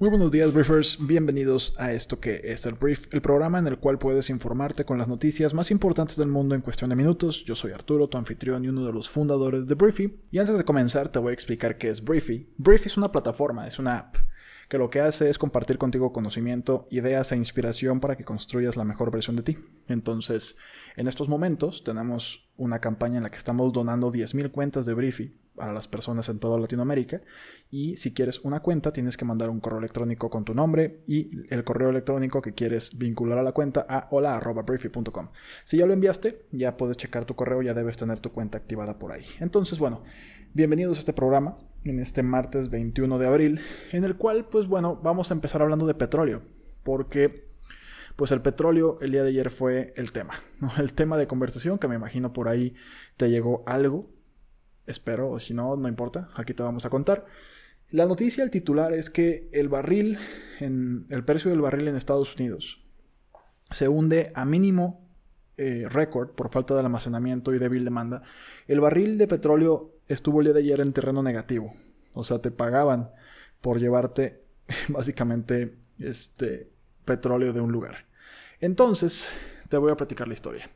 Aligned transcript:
Muy 0.00 0.10
buenos 0.10 0.30
días, 0.30 0.52
Briefers. 0.52 0.96
Bienvenidos 1.04 1.74
a 1.76 1.90
esto 1.90 2.20
que 2.20 2.40
es 2.44 2.66
el 2.66 2.74
Brief, 2.74 3.12
el 3.12 3.20
programa 3.20 3.58
en 3.58 3.66
el 3.66 3.78
cual 3.78 3.98
puedes 3.98 4.30
informarte 4.30 4.84
con 4.84 4.96
las 4.96 5.08
noticias 5.08 5.54
más 5.54 5.72
importantes 5.72 6.16
del 6.16 6.28
mundo 6.28 6.54
en 6.54 6.60
cuestión 6.60 6.90
de 6.90 6.94
minutos. 6.94 7.44
Yo 7.44 7.56
soy 7.56 7.72
Arturo, 7.72 8.08
tu 8.08 8.16
anfitrión 8.16 8.64
y 8.64 8.68
uno 8.68 8.86
de 8.86 8.92
los 8.92 9.08
fundadores 9.08 9.66
de 9.66 9.74
Briefy. 9.74 10.20
Y 10.30 10.38
antes 10.38 10.56
de 10.56 10.62
comenzar, 10.62 11.08
te 11.08 11.18
voy 11.18 11.30
a 11.30 11.34
explicar 11.34 11.78
qué 11.78 11.88
es 11.88 12.04
Briefy. 12.04 12.48
Briefy 12.58 12.86
es 12.86 12.96
una 12.96 13.10
plataforma, 13.10 13.66
es 13.66 13.80
una 13.80 13.98
app 13.98 14.27
que 14.68 14.78
lo 14.78 14.90
que 14.90 15.00
hace 15.00 15.30
es 15.30 15.38
compartir 15.38 15.78
contigo 15.78 16.12
conocimiento, 16.12 16.86
ideas 16.90 17.32
e 17.32 17.36
inspiración 17.36 18.00
para 18.00 18.16
que 18.16 18.24
construyas 18.24 18.76
la 18.76 18.84
mejor 18.84 19.10
versión 19.10 19.36
de 19.36 19.42
ti. 19.42 19.58
Entonces, 19.88 20.56
en 20.96 21.08
estos 21.08 21.28
momentos 21.28 21.82
tenemos 21.84 22.50
una 22.56 22.78
campaña 22.78 23.16
en 23.16 23.22
la 23.22 23.30
que 23.30 23.38
estamos 23.38 23.72
donando 23.72 24.12
10.000 24.12 24.50
cuentas 24.50 24.84
de 24.84 24.92
Briefy 24.92 25.38
para 25.54 25.72
las 25.72 25.88
personas 25.88 26.28
en 26.28 26.38
toda 26.38 26.58
Latinoamérica. 26.58 27.22
Y 27.70 27.96
si 27.96 28.12
quieres 28.12 28.40
una 28.40 28.60
cuenta, 28.60 28.92
tienes 28.92 29.16
que 29.16 29.24
mandar 29.24 29.48
un 29.48 29.60
correo 29.60 29.78
electrónico 29.78 30.28
con 30.28 30.44
tu 30.44 30.54
nombre 30.54 31.02
y 31.06 31.30
el 31.52 31.64
correo 31.64 31.88
electrónico 31.88 32.42
que 32.42 32.52
quieres 32.52 32.98
vincular 32.98 33.38
a 33.38 33.42
la 33.42 33.52
cuenta 33.52 33.86
a 33.88 34.08
hola.briefy.com. 34.10 35.30
Si 35.64 35.78
ya 35.78 35.86
lo 35.86 35.94
enviaste, 35.94 36.46
ya 36.52 36.76
puedes 36.76 36.98
checar 36.98 37.24
tu 37.24 37.34
correo, 37.34 37.62
ya 37.62 37.72
debes 37.72 37.96
tener 37.96 38.20
tu 38.20 38.32
cuenta 38.32 38.58
activada 38.58 38.98
por 38.98 39.12
ahí. 39.12 39.24
Entonces, 39.40 39.78
bueno, 39.78 40.02
bienvenidos 40.52 40.98
a 40.98 41.00
este 41.00 41.12
programa 41.14 41.56
en 41.84 42.00
este 42.00 42.22
martes 42.22 42.70
21 42.70 43.18
de 43.18 43.26
abril, 43.26 43.60
en 43.92 44.04
el 44.04 44.16
cual, 44.16 44.46
pues 44.48 44.66
bueno, 44.66 45.00
vamos 45.02 45.30
a 45.30 45.34
empezar 45.34 45.62
hablando 45.62 45.86
de 45.86 45.94
petróleo, 45.94 46.42
porque 46.82 47.48
pues 48.16 48.32
el 48.32 48.42
petróleo 48.42 48.98
el 49.00 49.12
día 49.12 49.22
de 49.22 49.28
ayer 49.30 49.50
fue 49.50 49.92
el 49.96 50.10
tema. 50.10 50.34
El 50.78 50.92
tema 50.92 51.16
de 51.16 51.28
conversación, 51.28 51.78
que 51.78 51.86
me 51.86 51.94
imagino 51.94 52.32
por 52.32 52.48
ahí 52.48 52.74
te 53.16 53.30
llegó 53.30 53.62
algo, 53.66 54.10
espero, 54.86 55.30
o 55.30 55.38
si 55.38 55.54
no, 55.54 55.76
no 55.76 55.88
importa, 55.88 56.30
aquí 56.34 56.52
te 56.52 56.62
vamos 56.62 56.84
a 56.84 56.90
contar. 56.90 57.26
La 57.90 58.06
noticia, 58.06 58.44
el 58.44 58.50
titular 58.50 58.92
es 58.92 59.08
que 59.08 59.48
el 59.52 59.68
barril, 59.68 60.18
en, 60.60 61.06
el 61.10 61.24
precio 61.24 61.50
del 61.50 61.60
barril 61.60 61.88
en 61.88 61.96
Estados 61.96 62.34
Unidos 62.34 62.84
se 63.70 63.88
hunde 63.88 64.32
a 64.34 64.44
mínimo 64.44 65.06
eh, 65.56 65.86
récord 65.88 66.30
por 66.30 66.50
falta 66.50 66.74
de 66.74 66.80
almacenamiento 66.80 67.54
y 67.54 67.58
débil 67.58 67.84
demanda. 67.84 68.22
El 68.66 68.80
barril 68.80 69.18
de 69.18 69.26
petróleo 69.26 69.97
estuvo 70.08 70.40
el 70.40 70.46
día 70.46 70.54
de 70.54 70.60
ayer 70.60 70.80
en 70.80 70.92
terreno 70.92 71.22
negativo. 71.22 71.74
O 72.14 72.24
sea, 72.24 72.40
te 72.40 72.50
pagaban 72.50 73.10
por 73.60 73.78
llevarte 73.78 74.42
básicamente 74.88 75.74
este 75.98 76.72
petróleo 77.04 77.52
de 77.52 77.60
un 77.60 77.72
lugar. 77.72 78.06
Entonces, 78.60 79.28
te 79.68 79.76
voy 79.76 79.92
a 79.92 79.96
platicar 79.96 80.28
la 80.28 80.34
historia. 80.34 80.70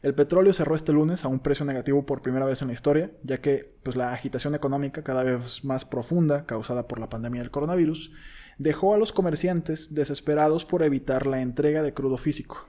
El 0.00 0.14
petróleo 0.14 0.52
cerró 0.52 0.76
este 0.76 0.92
lunes 0.92 1.24
a 1.24 1.28
un 1.28 1.40
precio 1.40 1.64
negativo 1.64 2.06
por 2.06 2.22
primera 2.22 2.46
vez 2.46 2.62
en 2.62 2.68
la 2.68 2.74
historia, 2.74 3.10
ya 3.24 3.40
que 3.40 3.76
pues, 3.82 3.96
la 3.96 4.12
agitación 4.12 4.54
económica 4.54 5.02
cada 5.02 5.24
vez 5.24 5.64
más 5.64 5.84
profunda 5.84 6.46
causada 6.46 6.86
por 6.86 7.00
la 7.00 7.08
pandemia 7.08 7.42
del 7.42 7.50
coronavirus 7.50 8.12
dejó 8.58 8.94
a 8.94 8.98
los 8.98 9.12
comerciantes 9.12 9.94
desesperados 9.94 10.64
por 10.64 10.82
evitar 10.82 11.26
la 11.26 11.40
entrega 11.40 11.82
de 11.82 11.94
crudo 11.94 12.16
físico. 12.16 12.68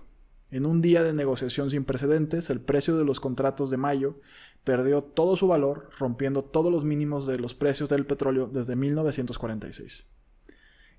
En 0.51 0.65
un 0.65 0.81
día 0.81 1.03
de 1.03 1.13
negociación 1.13 1.69
sin 1.69 1.85
precedentes, 1.85 2.49
el 2.49 2.59
precio 2.59 2.97
de 2.97 3.05
los 3.05 3.19
contratos 3.19 3.69
de 3.69 3.77
mayo 3.77 4.19
perdió 4.63 5.03
todo 5.03 5.35
su 5.35 5.47
valor, 5.47 5.89
rompiendo 5.97 6.43
todos 6.43 6.71
los 6.71 6.83
mínimos 6.83 7.27
de 7.27 7.37
los 7.37 7.53
precios 7.53 7.89
del 7.89 8.05
petróleo 8.05 8.47
desde 8.47 8.75
1946. 8.75 10.07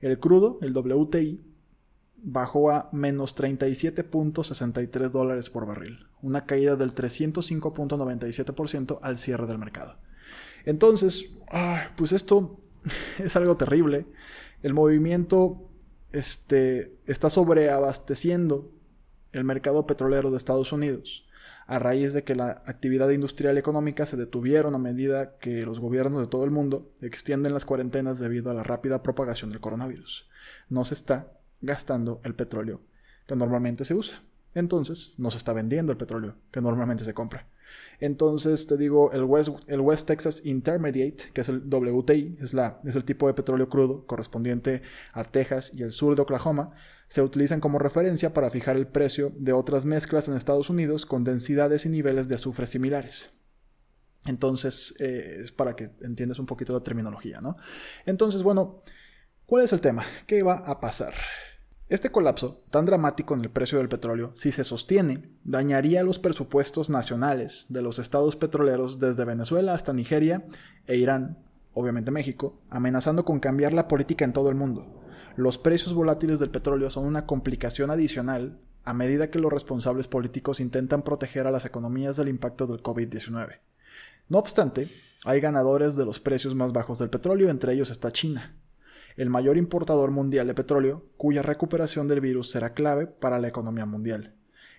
El 0.01 0.21
crudo, 0.21 0.59
el 0.63 0.77
WTI, 0.77 1.45
bajó 2.23 2.71
a 2.71 2.89
menos 2.93 3.37
37.63 3.37 5.11
dólares 5.11 5.51
por 5.51 5.67
barril, 5.67 6.07
una 6.23 6.47
caída 6.47 6.77
del 6.77 6.95
305.97% 6.95 8.99
al 9.03 9.19
cierre 9.19 9.47
del 9.47 9.59
mercado. 9.59 9.97
Entonces, 10.65 11.39
pues 11.97 12.13
esto 12.13 12.61
es 13.19 13.35
algo 13.37 13.57
terrible. 13.57 14.07
El 14.63 14.75
movimiento 14.75 15.69
este, 16.13 16.99
está 17.07 17.31
sobreabasteciendo 17.31 18.71
el 19.33 19.45
mercado 19.45 19.87
petrolero 19.87 20.31
de 20.31 20.37
Estados 20.37 20.73
Unidos 20.73 21.27
a 21.71 21.79
raíz 21.79 22.13
de 22.13 22.25
que 22.25 22.35
la 22.35 22.63
actividad 22.67 23.11
industrial 23.11 23.55
y 23.55 23.61
económica 23.61 24.05
se 24.05 24.17
detuvieron 24.17 24.75
a 24.75 24.79
medida 24.79 25.39
que 25.39 25.65
los 25.65 25.79
gobiernos 25.79 26.21
de 26.21 26.27
todo 26.27 26.45
el 26.45 26.51
mundo 26.51 26.91
extienden 27.01 27.55
las 27.55 27.65
cuarentenas 27.65 28.19
debido 28.19 28.51
a 28.51 28.55
la 28.55 28.65
rápida 28.65 29.05
propagación 29.05 29.51
del 29.51 29.61
coronavirus. 29.61 30.29
No 30.69 30.85
se 30.85 30.95
está 30.95 31.33
gastando 31.61 32.21
el 32.25 32.35
petróleo 32.35 32.81
que 33.29 33.37
normalmente 33.37 33.85
se 33.85 33.95
usa. 33.95 34.21
Entonces, 34.55 35.13
no 35.17 35.31
se 35.31 35.39
está 35.39 35.53
vendiendo 35.53 35.93
el 35.93 35.99
petróleo 35.99 36.35
que 36.51 36.61
normalmente 36.61 37.05
se 37.05 37.15
compra. 37.15 37.47
Entonces, 38.01 38.67
te 38.67 38.77
digo, 38.77 39.13
el 39.13 39.25
West, 39.25 40.07
Texas 40.07 40.43
Intermediate, 40.45 41.31
que 41.33 41.43
es 41.43 41.49
el 41.49 41.63
WTI, 41.69 42.39
es 42.41 42.97
el 42.97 43.05
tipo 43.05 43.27
de 43.27 43.35
petróleo 43.35 43.69
crudo 43.69 44.07
correspondiente 44.07 44.83
a 45.13 45.25
Texas 45.25 45.73
y 45.75 45.83
el 45.83 45.93
sur 45.93 46.17
de 46.17 46.23
Oklahoma, 46.23 46.73
se 47.09 47.23
utilizan 47.23 47.61
como 47.61 47.79
referencia 47.79 48.33
para 48.33 48.51
fijar 48.51 48.77
el 48.77 48.87
precio 48.87 49.33
de 49.37 49.53
otras 49.53 49.85
mezclas 49.85 50.29
en 50.29 50.37
Estados 50.37 50.71
Unidos 50.71 51.05
con 51.05 51.25
densidades 51.25 51.85
y 51.85 51.89
niveles 51.89 52.29
de 52.29 52.37
azufre 52.37 52.67
similares. 52.67 53.31
Entonces, 54.27 54.95
eh, 55.01 55.39
es 55.43 55.53
para 55.53 55.75
que 55.75 55.91
entiendas 56.03 56.39
un 56.39 56.47
poquito 56.47 56.73
la 56.73 56.83
terminología, 56.83 57.41
¿no? 57.41 57.57
Entonces, 58.07 58.43
bueno, 58.43 58.83
¿cuál 59.47 59.65
es 59.65 59.73
el 59.73 59.81
tema? 59.81 60.05
¿Qué 60.27 60.43
va 60.43 60.55
a 60.55 60.81
pasar? 60.81 61.15
Este 61.91 62.13
colapso, 62.13 62.63
tan 62.71 62.87
dramático 62.87 63.35
en 63.35 63.41
el 63.41 63.51
precio 63.51 63.79
del 63.79 63.89
petróleo, 63.89 64.31
si 64.37 64.53
se 64.53 64.63
sostiene, 64.63 65.29
dañaría 65.43 66.05
los 66.05 66.21
presupuestos 66.21 66.89
nacionales 66.89 67.67
de 67.69 67.83
los 67.83 67.99
estados 67.99 68.37
petroleros 68.37 69.01
desde 69.01 69.25
Venezuela 69.25 69.75
hasta 69.75 69.93
Nigeria 69.93 70.47
e 70.87 70.99
Irán, 70.99 71.39
obviamente 71.75 72.13
México, 72.13 72.61
amenazando 72.71 73.25
con 73.25 73.41
cambiar 73.41 73.73
la 73.73 73.89
política 73.89 74.25
en 74.25 74.33
todo 74.33 74.51
el 74.51 74.55
mundo. 74.55 75.03
Los 75.35 75.59
precios 75.59 75.93
volátiles 75.93 76.39
del 76.39 76.53
petróleo 76.53 76.91
son 76.91 77.07
una 77.07 77.27
complicación 77.27 77.91
adicional 77.91 78.61
a 78.85 78.95
medida 78.95 79.29
que 79.33 79.41
los 79.41 79.53
responsables 79.53 80.07
políticos 80.07 80.61
intentan 80.61 81.03
proteger 81.03 81.49
a 81.49 81.51
las 81.51 81.65
economías 81.65 82.17
del 82.17 82.29
impacto 82.29 82.69
del 82.69 82.85
COVID-19. 82.85 83.59
No 84.29 84.39
obstante, 84.39 84.93
hay 85.25 85.41
ganadores 85.41 85.97
de 85.97 86.05
los 86.05 86.21
precios 86.21 86.55
más 86.55 86.73
bajos 86.73 87.01
del 87.01 87.11
petróleo, 87.11 87.51
entre 87.51 87.73
ellos 87.73 87.91
está 87.91 88.13
China, 88.13 88.55
el 89.17 89.31
mayor 89.31 89.57
importador 89.57 90.11
mundial 90.11 90.47
de 90.47 90.55
petróleo, 90.55 91.05
cuya 91.17 91.43
recuperación 91.43 92.09
del 92.09 92.21
virus 92.21 92.51
será 92.51 92.75
clave 92.75 93.07
para 93.07 93.39
la 93.39 93.49
economía 93.49 93.87
mundial. 93.87 94.35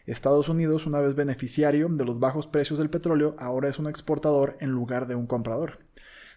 Estados 0.05 0.49
Unidos, 0.49 0.87
una 0.87 0.99
vez 0.99 1.15
beneficiario 1.15 1.87
de 1.89 2.05
los 2.05 2.19
bajos 2.19 2.47
precios 2.47 2.79
del 2.79 2.89
petróleo, 2.89 3.35
ahora 3.37 3.69
es 3.69 3.79
un 3.79 3.87
exportador 3.87 4.57
en 4.59 4.71
lugar 4.71 5.07
de 5.07 5.15
un 5.15 5.27
comprador. 5.27 5.79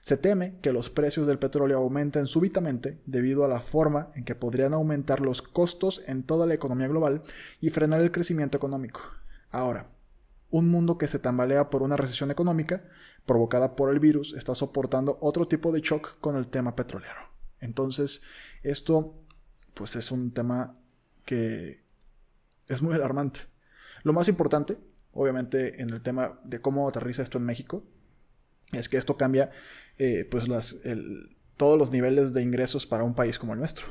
Se 0.03 0.19
teme 0.19 0.59
que 0.60 0.72
los 0.72 0.91
precios 0.91 1.27
del 1.27 1.38
petróleo 1.38 1.78
aumenten 1.78 2.27
súbitamente 2.27 3.00
debido 3.06 3.43
a 3.43 3.49
la 3.49 3.60
forma 3.60 4.10
en 4.15 4.25
que 4.25 4.34
podrían 4.34 4.75
aumentar 4.75 5.21
los 5.21 5.41
costos 5.41 6.03
en 6.06 6.25
toda 6.25 6.47
la 6.47 6.53
economía 6.53 6.88
global 6.88 7.22
y 7.60 7.71
frenar 7.71 8.03
el 8.03 8.12
crecimiento 8.12 8.59
económico. 8.59 9.00
Ahora, 9.50 9.88
un 10.50 10.71
mundo 10.71 10.99
que 10.99 11.09
se 11.09 11.19
tambalea 11.19 11.71
por 11.71 11.83
una 11.83 11.97
recesión 11.97 12.31
económica 12.31 12.84
provocada 13.25 13.77
por 13.77 13.91
el 13.91 13.99
virus 13.99 14.34
está 14.34 14.54
soportando 14.54 15.16
otro 15.22 15.49
tipo 15.49 15.72
de 15.72 15.81
shock 15.81 16.19
con 16.21 16.37
el 16.37 16.49
tema 16.49 16.77
petrolero. 16.77 17.34
Entonces, 17.64 18.22
esto 18.62 19.20
pues 19.75 19.97
es 19.97 20.10
un 20.12 20.32
tema 20.32 20.78
que 21.25 21.82
es 22.69 22.82
muy 22.82 22.94
alarmante. 22.94 23.41
Lo 24.02 24.12
más 24.12 24.28
importante, 24.28 24.78
obviamente, 25.12 25.82
en 25.82 25.91
el 25.91 26.03
tema 26.03 26.38
de 26.44 26.60
cómo 26.60 26.88
aterriza 26.88 27.22
esto 27.22 27.38
en 27.38 27.44
México, 27.44 27.82
es 28.72 28.88
que 28.88 28.97
esto 28.97 29.16
cambia 29.16 29.50
eh, 29.98 30.26
pues 30.30 30.48
las, 30.48 30.80
todos 31.56 31.78
los 31.78 31.91
niveles 31.91 32.33
de 32.33 32.42
ingresos 32.42 32.86
para 32.86 33.04
un 33.04 33.15
país 33.15 33.39
como 33.39 33.54
el 33.54 33.59
nuestro. 33.60 33.86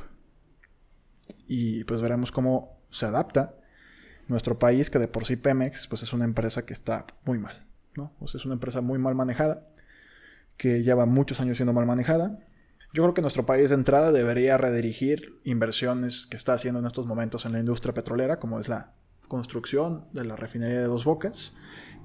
Y 1.48 1.84
pues 1.86 2.02
veremos 2.02 2.32
cómo 2.32 2.80
se 2.90 3.06
adapta 3.06 3.56
nuestro 4.28 4.60
país, 4.60 4.90
que 4.90 5.00
de 5.00 5.08
por 5.08 5.26
sí 5.26 5.36
Pemex 5.36 5.88
pues 5.88 6.04
es 6.04 6.14
una 6.14 6.26
empresa 6.26 6.66
que 6.66 6.74
está 6.74 7.06
muy 7.26 7.40
mal, 7.40 7.66
¿no? 7.96 8.14
Es 8.22 8.46
una 8.46 8.54
empresa 8.54 8.82
muy 8.82 9.00
mal 9.00 9.16
manejada, 9.16 9.68
que 10.58 10.84
lleva 10.84 11.06
muchos 11.06 11.42
años 11.42 11.58
siendo 11.58 11.74
mal 11.74 11.86
manejada. 11.86 12.40
Yo 12.94 13.02
creo 13.02 13.16
que 13.16 13.22
nuestro 13.22 13.46
país 13.46 13.70
de 13.70 13.76
entrada 13.76 14.12
debería 14.12 14.56
redirigir 14.58 15.40
inversiones 15.44 16.28
que 16.28 16.38
está 16.38 16.54
haciendo 16.54 16.80
en 16.80 16.86
estos 16.86 17.08
momentos 17.08 17.46
en 17.46 17.54
la 17.54 17.60
industria 17.60 17.94
petrolera, 17.94 18.40
como 18.40 18.60
es 18.60 18.70
la 18.70 18.94
construcción 19.28 20.08
de 20.14 20.26
la 20.26 20.36
refinería 20.36 20.80
de 20.80 20.86
Dos 20.86 21.04
Bocas, 21.04 21.56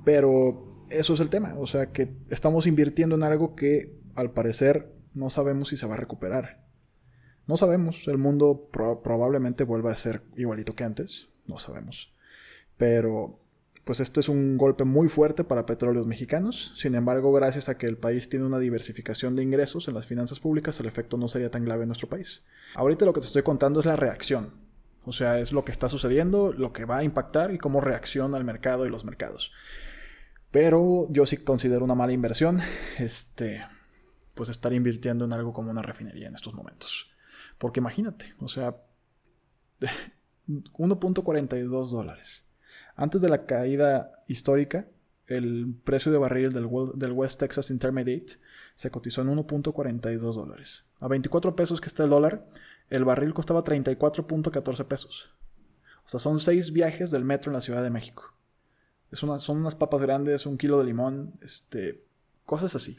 pero 0.06 0.86
eso 0.88 1.12
es 1.12 1.20
el 1.20 1.28
tema. 1.28 1.54
O 1.58 1.66
sea, 1.66 1.92
que 1.92 2.16
estamos 2.30 2.66
invirtiendo 2.66 3.16
en 3.16 3.22
algo 3.22 3.54
que 3.54 4.00
al 4.14 4.32
parecer 4.32 4.94
no 5.12 5.28
sabemos 5.28 5.68
si 5.68 5.76
se 5.76 5.86
va 5.86 5.94
a 5.94 5.98
recuperar. 5.98 6.66
No 7.46 7.58
sabemos. 7.58 8.08
El 8.08 8.16
mundo 8.16 8.70
probablemente 8.72 9.64
vuelva 9.64 9.92
a 9.92 9.96
ser 9.96 10.22
igualito 10.36 10.74
que 10.74 10.84
antes. 10.84 11.28
No 11.46 11.58
sabemos. 11.58 12.14
Pero, 12.78 13.40
pues 13.88 14.00
este 14.00 14.20
es 14.20 14.28
un 14.28 14.58
golpe 14.58 14.84
muy 14.84 15.08
fuerte 15.08 15.44
para 15.44 15.64
petróleos 15.64 16.06
mexicanos. 16.06 16.74
Sin 16.76 16.94
embargo, 16.94 17.32
gracias 17.32 17.70
a 17.70 17.78
que 17.78 17.86
el 17.86 17.96
país 17.96 18.28
tiene 18.28 18.44
una 18.44 18.58
diversificación 18.58 19.34
de 19.34 19.42
ingresos 19.42 19.88
en 19.88 19.94
las 19.94 20.04
finanzas 20.04 20.40
públicas, 20.40 20.78
el 20.78 20.84
efecto 20.84 21.16
no 21.16 21.26
sería 21.26 21.50
tan 21.50 21.64
grave 21.64 21.84
en 21.84 21.88
nuestro 21.88 22.06
país. 22.06 22.44
Ahorita 22.74 23.06
lo 23.06 23.14
que 23.14 23.22
te 23.22 23.28
estoy 23.28 23.44
contando 23.44 23.80
es 23.80 23.86
la 23.86 23.96
reacción. 23.96 24.52
O 25.06 25.12
sea, 25.12 25.38
es 25.38 25.52
lo 25.52 25.64
que 25.64 25.72
está 25.72 25.88
sucediendo, 25.88 26.52
lo 26.52 26.70
que 26.70 26.84
va 26.84 26.98
a 26.98 27.02
impactar 27.02 27.50
y 27.50 27.56
cómo 27.56 27.80
reacciona 27.80 28.36
el 28.36 28.44
mercado 28.44 28.84
y 28.84 28.90
los 28.90 29.06
mercados. 29.06 29.52
Pero 30.50 31.06
yo 31.08 31.24
sí 31.24 31.38
considero 31.38 31.82
una 31.82 31.94
mala 31.94 32.12
inversión, 32.12 32.60
este, 32.98 33.64
pues 34.34 34.50
estar 34.50 34.74
invirtiendo 34.74 35.24
en 35.24 35.32
algo 35.32 35.54
como 35.54 35.70
una 35.70 35.80
refinería 35.80 36.28
en 36.28 36.34
estos 36.34 36.52
momentos. 36.52 37.10
Porque 37.56 37.80
imagínate, 37.80 38.34
o 38.38 38.48
sea, 38.48 38.76
1.42 40.46 41.88
dólares. 41.88 42.47
Antes 42.98 43.22
de 43.22 43.28
la 43.28 43.46
caída 43.46 44.10
histórica, 44.26 44.88
el 45.28 45.72
precio 45.84 46.10
de 46.10 46.18
barril 46.18 46.52
del, 46.52 46.66
West 47.12 47.38
Texas 47.38 47.70
Intermediate 47.70 48.40
se 48.74 48.90
cotizó 48.90 49.22
en 49.22 49.28
1.42 49.28 50.18
dólares. 50.34 50.86
A 51.00 51.06
24 51.06 51.54
pesos 51.54 51.80
que 51.80 51.86
está 51.86 52.02
el 52.02 52.10
dólar, 52.10 52.48
el 52.90 53.04
barril 53.04 53.34
costaba 53.34 53.62
34.14 53.62 54.84
pesos. 54.86 55.30
O 56.04 56.08
sea, 56.08 56.18
son 56.18 56.40
6 56.40 56.72
viajes 56.72 57.12
del 57.12 57.24
metro 57.24 57.52
en 57.52 57.54
la 57.54 57.60
Ciudad 57.60 57.84
de 57.84 57.90
México. 57.90 58.34
Son 59.12 59.30
unas 59.58 59.76
papas 59.76 60.02
grandes, 60.02 60.44
un 60.44 60.58
kilo 60.58 60.76
de 60.80 60.86
limón, 60.86 61.38
este, 61.40 62.04
cosas 62.46 62.74
así. 62.74 62.98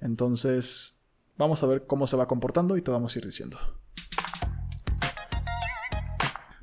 Entonces, 0.00 1.00
vamos 1.38 1.62
a 1.62 1.66
ver 1.66 1.86
cómo 1.86 2.06
se 2.06 2.16
va 2.18 2.28
comportando 2.28 2.76
y 2.76 2.82
te 2.82 2.90
vamos 2.90 3.16
a 3.16 3.18
ir 3.18 3.24
diciendo. 3.24 3.56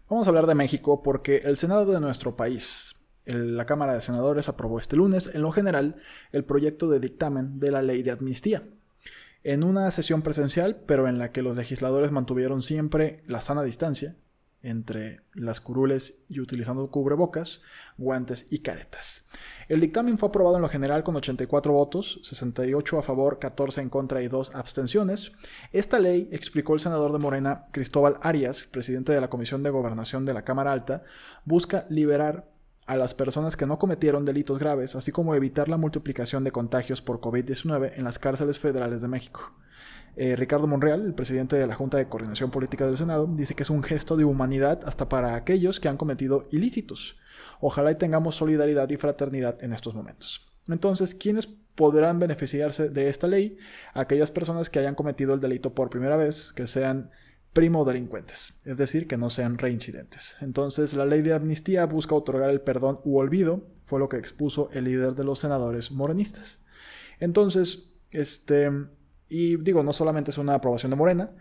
Vamos 0.10 0.26
a 0.26 0.30
hablar 0.30 0.48
de 0.48 0.56
México 0.56 1.04
porque 1.04 1.42
el 1.44 1.58
Senado 1.58 1.92
de 1.92 2.00
nuestro 2.00 2.38
país, 2.38 2.96
la 3.26 3.66
Cámara 3.66 3.94
de 3.94 4.02
Senadores, 4.02 4.48
aprobó 4.48 4.80
este 4.80 4.96
lunes, 4.96 5.30
en 5.34 5.42
lo 5.42 5.52
general, 5.52 5.98
el 6.32 6.46
proyecto 6.46 6.88
de 6.88 7.02
dictamen 7.02 7.60
de 7.60 7.72
la 7.72 7.82
ley 7.82 8.04
de 8.04 8.12
amnistía. 8.12 8.64
En 9.44 9.66
una 9.66 9.92
sesión 9.92 10.22
presencial, 10.22 10.82
pero 10.86 11.10
en 11.10 11.18
la 11.20 11.34
que 11.34 11.42
los 11.42 11.58
legisladores 11.58 12.12
mantuvieron 12.12 12.64
siempre 12.64 13.22
la 13.28 13.42
sana 13.42 13.64
distancia, 13.64 14.16
entre 14.64 15.22
las 15.34 15.62
curules 15.62 16.26
y 16.28 16.40
utilizando 16.40 16.90
cubrebocas, 16.90 17.62
guantes 17.98 18.52
y 18.52 18.60
caretas. 18.60 19.28
El 19.68 19.82
dictamen 19.82 20.18
fue 20.18 20.30
aprobado 20.30 20.56
en 20.56 20.62
lo 20.62 20.70
general 20.70 21.04
con 21.04 21.16
84 21.16 21.72
votos, 21.72 22.20
68 22.24 23.00
a 23.00 23.04
favor, 23.04 23.40
14 23.40 23.82
en 23.82 23.90
contra 23.90 24.22
y 24.22 24.28
2 24.28 24.56
abstenciones. 24.56 25.32
Esta 25.72 26.00
ley, 26.00 26.30
explicó 26.32 26.74
el 26.74 26.80
senador 26.80 27.12
de 27.12 27.20
Morena 27.20 27.64
Cristóbal 27.72 28.18
Arias, 28.22 28.64
presidente 28.64 29.14
de 29.14 29.22
la 29.22 29.30
Comisión 29.30 29.64
de 29.64 29.70
Gobernación 29.70 30.26
de 30.26 30.34
la 30.34 30.44
Cámara 30.44 30.72
Alta, 30.72 31.04
busca 31.46 31.86
liberar 31.90 32.50
a 32.88 32.96
las 32.96 33.14
personas 33.14 33.58
que 33.58 33.66
no 33.66 33.78
cometieron 33.78 34.24
delitos 34.24 34.60
graves, 34.60 34.96
así 34.96 35.12
como 35.12 35.36
evitar 35.36 35.68
la 35.68 35.78
multiplicación 35.78 36.46
de 36.46 36.52
contagios 36.52 37.02
por 37.02 37.20
COVID-19 37.20 37.92
en 37.96 38.06
las 38.06 38.18
cárceles 38.18 38.60
federales 38.60 39.02
de 39.02 39.10
México. 39.10 39.54
Eh, 40.16 40.36
Ricardo 40.36 40.66
Monreal, 40.66 41.06
el 41.06 41.14
presidente 41.14 41.56
de 41.58 41.68
la 41.68 41.76
Junta 41.76 41.98
de 41.98 42.08
Coordinación 42.08 42.50
Política 42.50 42.88
del 42.88 42.98
Senado, 42.98 43.28
dice 43.28 43.54
que 43.54 43.64
es 43.64 43.70
un 43.70 43.84
gesto 43.84 44.18
de 44.18 44.26
humanidad 44.26 44.80
hasta 44.86 45.08
para 45.08 45.36
aquellos 45.36 45.80
que 45.80 45.90
han 45.90 45.98
cometido 45.98 46.48
ilícitos. 46.52 47.18
Ojalá 47.62 47.92
y 47.92 47.96
tengamos 47.96 48.36
solidaridad 48.36 48.90
y 48.90 48.98
fraternidad 48.98 49.64
en 49.64 49.74
estos 49.74 49.94
momentos. 49.94 50.48
Entonces, 50.68 51.14
¿quiénes 51.14 51.48
podrán 51.76 52.18
beneficiarse 52.18 52.90
de 52.90 53.10
esta 53.10 53.28
ley? 53.28 53.58
Aquellas 53.94 54.32
personas 54.32 54.70
que 54.72 54.80
hayan 54.80 54.96
cometido 54.96 55.36
el 55.36 55.40
delito 55.40 55.76
por 55.76 55.92
primera 55.92 56.18
vez, 56.18 56.52
que 56.52 56.66
sean 56.66 57.12
primo 57.54 57.86
delincuentes, 57.86 58.60
es 58.66 58.78
decir, 58.78 59.08
que 59.08 59.18
no 59.18 59.30
sean 59.30 59.58
reincidentes. 59.58 60.36
Entonces, 60.42 60.94
la 60.94 61.06
ley 61.06 61.22
de 61.22 61.34
amnistía 61.34 61.86
busca 61.86 62.16
otorgar 62.16 62.50
el 62.50 62.62
perdón 62.62 63.00
u 63.04 63.18
olvido, 63.18 63.68
fue 63.86 64.00
lo 64.00 64.10
que 64.10 64.18
expuso 64.18 64.70
el 64.74 64.86
líder 64.86 65.14
de 65.14 65.24
los 65.24 65.40
senadores 65.40 65.92
morenistas. 65.92 66.62
Entonces, 67.20 67.94
este, 68.12 68.70
y 69.30 69.58
digo, 69.58 69.84
no 69.84 69.94
solamente 69.94 70.32
es 70.32 70.38
una 70.38 70.56
aprobación 70.56 70.90
de 70.90 70.96
Morena, 70.96 71.32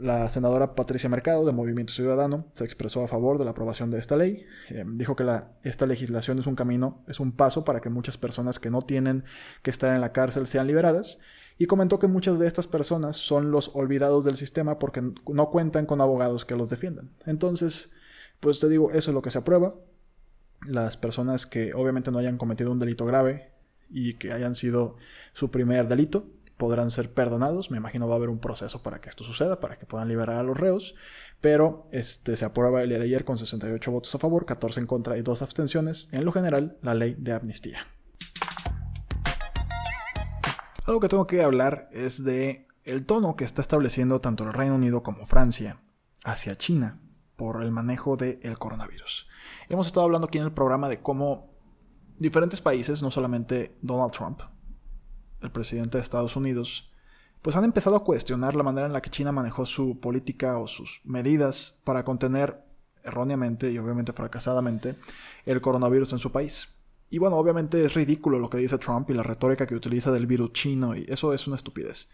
la 0.00 0.28
senadora 0.28 0.74
Patricia 0.74 1.10
Mercado 1.10 1.44
de 1.44 1.52
Movimiento 1.52 1.92
Ciudadano 1.92 2.46
se 2.54 2.64
expresó 2.64 3.04
a 3.04 3.08
favor 3.08 3.38
de 3.38 3.44
la 3.44 3.50
aprobación 3.50 3.90
de 3.90 3.98
esta 3.98 4.16
ley. 4.16 4.46
Eh, 4.70 4.84
dijo 4.86 5.14
que 5.14 5.26
esta 5.62 5.86
legislación 5.86 6.38
es 6.38 6.46
un 6.46 6.54
camino, 6.54 7.04
es 7.06 7.20
un 7.20 7.32
paso 7.32 7.64
para 7.64 7.80
que 7.80 7.90
muchas 7.90 8.16
personas 8.16 8.58
que 8.58 8.70
no 8.70 8.82
tienen 8.82 9.24
que 9.62 9.70
estar 9.70 9.94
en 9.94 10.00
la 10.00 10.12
cárcel 10.12 10.46
sean 10.46 10.66
liberadas. 10.66 11.18
Y 11.58 11.66
comentó 11.66 11.98
que 11.98 12.08
muchas 12.08 12.38
de 12.38 12.46
estas 12.46 12.66
personas 12.66 13.18
son 13.18 13.50
los 13.50 13.72
olvidados 13.74 14.24
del 14.24 14.38
sistema 14.38 14.78
porque 14.78 15.02
no 15.02 15.50
cuentan 15.50 15.84
con 15.84 16.00
abogados 16.00 16.46
que 16.46 16.56
los 16.56 16.70
defiendan. 16.70 17.10
Entonces, 17.26 17.92
pues 18.40 18.58
te 18.58 18.70
digo, 18.70 18.90
eso 18.92 19.10
es 19.10 19.14
lo 19.14 19.20
que 19.20 19.30
se 19.30 19.38
aprueba. 19.38 19.74
Las 20.66 20.96
personas 20.96 21.44
que 21.44 21.74
obviamente 21.74 22.10
no 22.10 22.18
hayan 22.18 22.38
cometido 22.38 22.72
un 22.72 22.78
delito 22.78 23.04
grave 23.04 23.52
y 23.90 24.14
que 24.14 24.32
hayan 24.32 24.56
sido 24.56 24.96
su 25.34 25.50
primer 25.50 25.86
delito, 25.88 26.30
podrán 26.60 26.90
ser 26.90 27.10
perdonados. 27.14 27.70
Me 27.70 27.78
imagino 27.78 28.06
va 28.06 28.14
a 28.14 28.16
haber 28.18 28.28
un 28.28 28.38
proceso 28.38 28.82
para 28.82 29.00
que 29.00 29.08
esto 29.08 29.24
suceda, 29.24 29.60
para 29.60 29.78
que 29.78 29.86
puedan 29.86 30.08
liberar 30.08 30.36
a 30.36 30.42
los 30.42 30.60
reos. 30.60 30.94
Pero 31.40 31.88
este, 31.90 32.36
se 32.36 32.44
aprueba 32.44 32.82
el 32.82 32.90
día 32.90 32.98
de 32.98 33.06
ayer 33.06 33.24
con 33.24 33.38
68 33.38 33.90
votos 33.90 34.14
a 34.14 34.18
favor, 34.18 34.44
14 34.44 34.80
en 34.80 34.86
contra 34.86 35.16
y 35.16 35.22
2 35.22 35.40
abstenciones. 35.40 36.10
En 36.12 36.26
lo 36.26 36.32
general, 36.32 36.76
la 36.82 36.92
ley 36.92 37.16
de 37.18 37.32
amnistía. 37.32 37.86
Algo 40.84 41.00
que 41.00 41.08
tengo 41.08 41.26
que 41.26 41.42
hablar 41.42 41.88
es 41.92 42.24
de 42.24 42.68
el 42.84 43.06
tono 43.06 43.36
que 43.36 43.44
está 43.44 43.62
estableciendo 43.62 44.20
tanto 44.20 44.44
el 44.44 44.52
Reino 44.52 44.74
Unido 44.74 45.02
como 45.02 45.24
Francia 45.24 45.80
hacia 46.24 46.58
China 46.58 47.00
por 47.36 47.62
el 47.62 47.70
manejo 47.70 48.18
del 48.18 48.58
coronavirus. 48.58 49.26
Hemos 49.70 49.86
estado 49.86 50.04
hablando 50.04 50.26
aquí 50.26 50.36
en 50.36 50.44
el 50.44 50.52
programa 50.52 50.90
de 50.90 51.00
cómo 51.00 51.54
diferentes 52.18 52.60
países, 52.60 53.02
no 53.02 53.10
solamente 53.10 53.78
Donald 53.80 54.12
Trump, 54.12 54.42
el 55.42 55.50
presidente 55.50 55.98
de 55.98 56.02
Estados 56.02 56.36
Unidos, 56.36 56.90
pues 57.42 57.56
han 57.56 57.64
empezado 57.64 57.96
a 57.96 58.04
cuestionar 58.04 58.54
la 58.54 58.62
manera 58.62 58.86
en 58.86 58.92
la 58.92 59.00
que 59.00 59.10
China 59.10 59.32
manejó 59.32 59.64
su 59.66 59.98
política 59.98 60.58
o 60.58 60.66
sus 60.66 61.00
medidas 61.04 61.80
para 61.84 62.04
contener 62.04 62.64
erróneamente 63.02 63.70
y 63.70 63.78
obviamente 63.78 64.12
fracasadamente 64.12 64.96
el 65.46 65.60
coronavirus 65.60 66.12
en 66.12 66.18
su 66.18 66.30
país. 66.32 66.80
Y 67.08 67.18
bueno, 67.18 67.36
obviamente 67.36 67.84
es 67.84 67.94
ridículo 67.94 68.38
lo 68.38 68.50
que 68.50 68.58
dice 68.58 68.78
Trump 68.78 69.10
y 69.10 69.14
la 69.14 69.22
retórica 69.22 69.66
que 69.66 69.74
utiliza 69.74 70.12
del 70.12 70.26
virus 70.26 70.52
chino 70.52 70.94
y 70.94 71.06
eso 71.08 71.32
es 71.32 71.46
una 71.46 71.56
estupidez. 71.56 72.08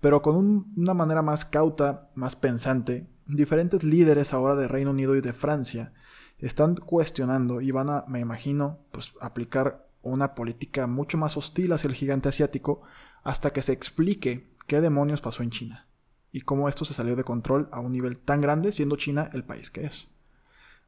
Pero 0.00 0.22
con 0.22 0.72
una 0.76 0.94
manera 0.94 1.22
más 1.22 1.44
cauta, 1.44 2.10
más 2.14 2.36
pensante, 2.36 3.08
diferentes 3.26 3.82
líderes 3.82 4.32
ahora 4.32 4.54
de 4.54 4.68
Reino 4.68 4.90
Unido 4.90 5.16
y 5.16 5.20
de 5.20 5.32
Francia 5.32 5.94
están 6.38 6.76
cuestionando 6.76 7.60
y 7.60 7.70
van 7.70 7.88
a, 7.88 8.04
me 8.08 8.20
imagino, 8.20 8.78
pues 8.92 9.14
aplicar 9.20 9.85
una 10.06 10.34
política 10.34 10.86
mucho 10.86 11.18
más 11.18 11.36
hostil 11.36 11.72
hacia 11.72 11.88
el 11.88 11.94
gigante 11.94 12.28
asiático 12.28 12.82
hasta 13.22 13.52
que 13.52 13.62
se 13.62 13.72
explique 13.72 14.54
qué 14.66 14.80
demonios 14.80 15.20
pasó 15.20 15.42
en 15.42 15.50
China 15.50 15.86
y 16.32 16.42
cómo 16.42 16.68
esto 16.68 16.84
se 16.84 16.94
salió 16.94 17.16
de 17.16 17.24
control 17.24 17.68
a 17.72 17.80
un 17.80 17.92
nivel 17.92 18.18
tan 18.18 18.40
grande 18.40 18.72
siendo 18.72 18.96
China 18.96 19.30
el 19.32 19.44
país 19.44 19.70
que 19.70 19.84
es. 19.84 20.08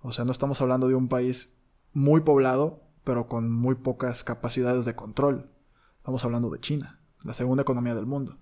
O 0.01 0.13
sea, 0.13 0.25
no 0.25 0.33
estamos 0.33 0.61
hablando 0.61 0.89
de 0.89 0.95
un 0.95 1.09
país 1.09 1.59
muy 1.93 2.21
poblado, 2.21 2.83
pero 3.05 3.27
con 3.27 3.51
muy 3.51 3.75
pocas 3.75 4.23
capacidades 4.23 4.85
de 4.85 4.95
control. 4.95 5.51
Estamos 5.99 6.25
hablando 6.25 6.51
de 6.51 6.61
China, 6.61 7.01
la 7.25 7.35
segunda 7.35 7.63
economía 7.63 7.95
del 7.95 8.07
mundo. 8.07 8.37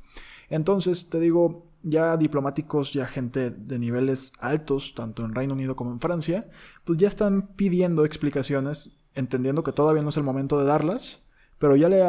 Entonces, 0.48 1.08
te 1.08 1.20
digo, 1.20 1.70
ya 1.82 2.16
diplomáticos, 2.16 2.92
ya 2.92 3.06
gente 3.06 3.50
de 3.50 3.78
niveles 3.78 4.32
altos, 4.40 4.94
tanto 4.94 5.24
en 5.24 5.34
Reino 5.34 5.54
Unido 5.54 5.76
como 5.76 5.92
en 5.92 6.00
Francia, 6.00 6.50
pues 6.84 6.98
ya 6.98 7.08
están 7.08 7.54
pidiendo 7.54 8.04
explicaciones 8.04 8.95
entendiendo 9.16 9.64
que 9.64 9.73
todavía 9.73 10.02
no 10.02 10.11
es 10.11 10.16
el 10.16 10.23
momento 10.23 10.58
de 10.58 10.66
darlas, 10.66 11.26
pero 11.58 11.75
ya 11.75 11.88
le 11.88 12.02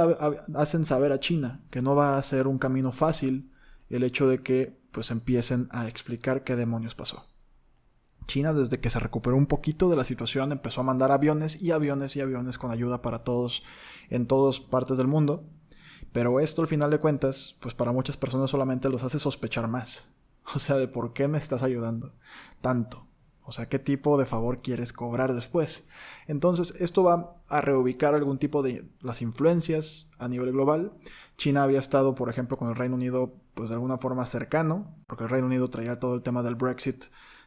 hacen 0.55 0.85
saber 0.85 1.11
a 1.11 1.19
China 1.19 1.63
que 1.71 1.81
no 1.81 1.95
va 1.95 2.17
a 2.17 2.23
ser 2.23 2.47
un 2.47 2.59
camino 2.59 2.91
fácil 2.91 3.51
el 3.89 4.03
hecho 4.03 4.27
de 4.27 4.43
que 4.43 4.77
pues 4.91 5.11
empiecen 5.11 5.69
a 5.71 5.87
explicar 5.87 6.43
qué 6.43 6.55
demonios 6.55 6.95
pasó. 6.95 7.25
China 8.25 8.53
desde 8.53 8.79
que 8.79 8.89
se 8.89 8.99
recuperó 8.99 9.37
un 9.37 9.45
poquito 9.45 9.89
de 9.89 9.95
la 9.95 10.03
situación 10.03 10.51
empezó 10.51 10.81
a 10.81 10.83
mandar 10.83 11.11
aviones 11.11 11.61
y 11.61 11.71
aviones 11.71 12.15
y 12.15 12.21
aviones 12.21 12.57
con 12.57 12.71
ayuda 12.71 13.01
para 13.01 13.23
todos 13.23 13.63
en 14.09 14.27
todas 14.27 14.59
partes 14.59 14.97
del 14.97 15.07
mundo, 15.07 15.45
pero 16.11 16.39
esto 16.41 16.61
al 16.61 16.67
final 16.67 16.91
de 16.91 16.99
cuentas 16.99 17.55
pues 17.61 17.73
para 17.73 17.93
muchas 17.93 18.17
personas 18.17 18.49
solamente 18.49 18.89
los 18.89 19.03
hace 19.03 19.19
sospechar 19.19 19.67
más. 19.67 20.03
O 20.55 20.59
sea, 20.59 20.77
de 20.77 20.87
por 20.87 21.11
qué 21.11 21.27
me 21.27 21.37
estás 21.37 21.61
ayudando 21.61 22.13
tanto. 22.61 23.06
O 23.47 23.53
sea, 23.53 23.69
qué 23.69 23.79
tipo 23.79 24.17
de 24.17 24.25
favor 24.25 24.61
quieres 24.61 24.91
cobrar 24.91 25.33
después. 25.33 25.87
Entonces, 26.27 26.75
esto 26.81 27.03
va 27.03 27.33
a 27.47 27.61
reubicar 27.61 28.13
algún 28.13 28.39
tipo 28.39 28.61
de 28.61 28.91
las 28.99 29.21
influencias 29.21 30.09
a 30.19 30.27
nivel 30.27 30.51
global. 30.51 30.91
China 31.37 31.63
había 31.63 31.79
estado, 31.79 32.13
por 32.13 32.29
ejemplo, 32.29 32.57
con 32.57 32.67
el 32.67 32.75
Reino 32.75 32.95
Unido, 32.95 33.35
pues 33.53 33.69
de 33.69 33.75
alguna 33.75 33.99
forma 33.99 34.25
cercano, 34.25 34.97
porque 35.07 35.23
el 35.23 35.29
Reino 35.29 35.47
Unido 35.47 35.69
traía 35.69 35.97
todo 35.97 36.13
el 36.13 36.23
tema 36.23 36.43
del 36.43 36.55
Brexit 36.55 37.05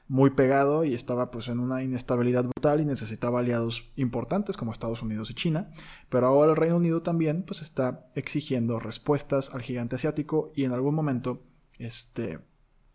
muy 0.09 0.30
pegado 0.30 0.85
y 0.85 0.95
estaba 0.95 1.30
pues 1.30 1.49
en 1.49 1.61
una 1.61 1.83
inestabilidad 1.85 2.45
brutal 2.45 2.80
y 2.80 2.87
necesitaba 2.87 3.40
aliados 3.40 3.92
importantes 3.95 4.57
como 4.57 4.73
Estados 4.73 5.02
Unidos 5.02 5.30
y 5.30 5.35
China, 5.35 5.71
pero 6.09 6.26
ahora 6.26 6.52
el 6.52 6.57
Reino 6.57 6.76
Unido 6.76 7.02
también 7.02 7.45
pues 7.45 7.61
está 7.61 8.11
exigiendo 8.14 8.80
respuestas 8.80 9.54
al 9.54 9.61
gigante 9.61 9.97
asiático 9.97 10.50
y 10.57 10.64
en 10.64 10.73
algún 10.73 10.97
momento 10.97 11.45
este 11.78 12.40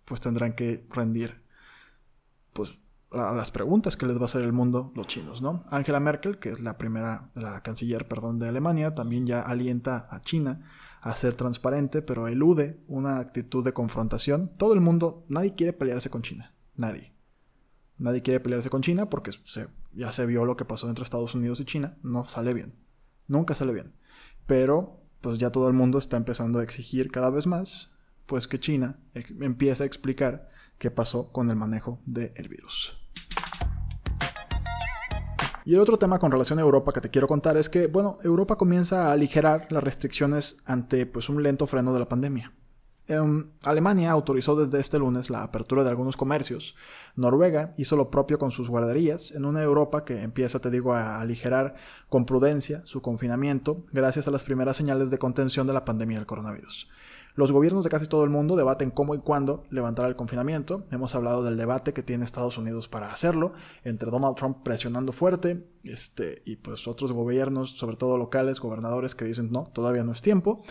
pues 0.03 0.19
tendrán 0.19 0.55
que 0.55 0.85
rendir 0.89 1.41
pues 2.51 2.73
a 3.11 3.33
las 3.33 3.51
preguntas 3.51 3.95
que 3.97 4.05
les 4.05 4.17
va 4.17 4.23
a 4.23 4.25
hacer 4.25 4.41
el 4.41 4.53
mundo 4.53 4.91
los 4.95 5.07
chinos, 5.07 5.41
¿no? 5.41 5.63
Angela 5.69 5.99
Merkel, 5.99 6.39
que 6.39 6.49
es 6.49 6.59
la 6.59 6.77
primera, 6.77 7.29
la 7.35 7.61
canciller, 7.61 8.07
perdón, 8.07 8.39
de 8.39 8.47
Alemania, 8.47 8.95
también 8.95 9.25
ya 9.25 9.41
alienta 9.41 10.07
a 10.09 10.21
China 10.21 10.69
a 11.01 11.15
ser 11.15 11.35
transparente, 11.35 12.01
pero 12.01 12.27
elude 12.27 12.83
una 12.87 13.19
actitud 13.19 13.63
de 13.63 13.73
confrontación. 13.73 14.51
Todo 14.57 14.73
el 14.73 14.81
mundo, 14.81 15.25
nadie 15.29 15.53
quiere 15.53 15.71
pelearse 15.71 16.09
con 16.09 16.23
China, 16.23 16.53
nadie. 16.75 17.13
Nadie 17.97 18.21
quiere 18.21 18.39
pelearse 18.39 18.69
con 18.69 18.81
China 18.81 19.09
porque 19.09 19.31
ya 19.93 20.11
se 20.11 20.25
vio 20.25 20.45
lo 20.45 20.57
que 20.57 20.65
pasó 20.65 20.89
entre 20.89 21.03
Estados 21.03 21.35
Unidos 21.35 21.59
y 21.59 21.65
China, 21.65 21.97
no 22.01 22.25
sale 22.25 22.53
bien, 22.53 22.75
nunca 23.27 23.55
sale 23.55 23.71
bien. 23.71 23.93
Pero 24.45 25.01
pues 25.21 25.37
ya 25.37 25.51
todo 25.51 25.67
el 25.67 25.73
mundo 25.73 25.97
está 25.97 26.17
empezando 26.17 26.59
a 26.59 26.63
exigir 26.63 27.11
cada 27.11 27.29
vez 27.29 27.47
más, 27.47 27.95
pues 28.25 28.47
que 28.47 28.59
China 28.59 28.99
empiece 29.13 29.83
a 29.83 29.85
explicar 29.85 30.49
qué 30.77 30.91
pasó 30.91 31.31
con 31.31 31.49
el 31.49 31.55
manejo 31.55 31.99
del 32.05 32.47
virus. 32.49 32.97
Y 35.65 35.73
el 35.73 35.79
otro 35.79 35.97
tema 35.97 36.19
con 36.19 36.31
relación 36.31 36.59
a 36.59 36.61
Europa 36.61 36.93
que 36.93 37.01
te 37.01 37.09
quiero 37.09 37.27
contar 37.27 37.57
es 37.57 37.69
que, 37.69 37.87
bueno, 37.87 38.19
Europa 38.23 38.55
comienza 38.55 39.07
a 39.07 39.13
aligerar 39.13 39.67
las 39.71 39.83
restricciones 39.83 40.61
ante 40.65 41.07
pues, 41.07 41.27
un 41.27 41.41
lento 41.41 41.65
freno 41.65 41.91
de 41.91 41.99
la 41.99 42.07
pandemia. 42.07 42.53
Em, 43.07 43.51
Alemania 43.63 44.11
autorizó 44.11 44.55
desde 44.55 44.79
este 44.79 44.97
lunes 44.97 45.29
la 45.29 45.43
apertura 45.43 45.83
de 45.83 45.89
algunos 45.89 46.17
comercios. 46.17 46.75
Noruega 47.15 47.73
hizo 47.77 47.95
lo 47.95 48.09
propio 48.09 48.39
con 48.39 48.51
sus 48.51 48.69
guarderías 48.69 49.31
en 49.31 49.45
una 49.45 49.61
Europa 49.61 50.05
que 50.05 50.21
empieza, 50.21 50.59
te 50.59 50.71
digo, 50.71 50.93
a 50.93 51.21
aligerar 51.21 51.75
con 52.09 52.25
prudencia 52.25 52.81
su 52.85 53.01
confinamiento 53.01 53.85
gracias 53.91 54.27
a 54.27 54.31
las 54.31 54.43
primeras 54.43 54.77
señales 54.77 55.11
de 55.11 55.19
contención 55.19 55.67
de 55.67 55.73
la 55.73 55.85
pandemia 55.85 56.17
del 56.17 56.25
coronavirus. 56.27 56.89
Los 57.35 57.51
gobiernos 57.51 57.83
de 57.83 57.89
casi 57.89 58.07
todo 58.07 58.23
el 58.23 58.29
mundo 58.29 58.55
debaten 58.55 58.91
cómo 58.91 59.13
y 59.13 59.19
cuándo 59.19 59.65
levantar 59.69 60.07
el 60.07 60.15
confinamiento. 60.15 60.85
Hemos 60.91 61.15
hablado 61.15 61.43
del 61.43 61.57
debate 61.57 61.91
que 61.91 62.01
tiene 62.01 62.23
Estados 62.23 62.57
Unidos 62.57 62.87
para 62.87 63.11
hacerlo, 63.11 63.51
entre 63.83 64.09
Donald 64.09 64.37
Trump 64.37 64.59
presionando 64.63 65.11
fuerte 65.11 65.67
este, 65.83 66.41
y 66.45 66.55
pues 66.55 66.87
otros 66.87 67.11
gobiernos, 67.11 67.71
sobre 67.71 67.97
todo 67.97 68.17
locales, 68.17 68.61
gobernadores 68.61 69.15
que 69.15 69.25
dicen 69.25 69.51
no, 69.51 69.69
todavía 69.73 70.05
no 70.05 70.13
es 70.13 70.21
tiempo. 70.21 70.63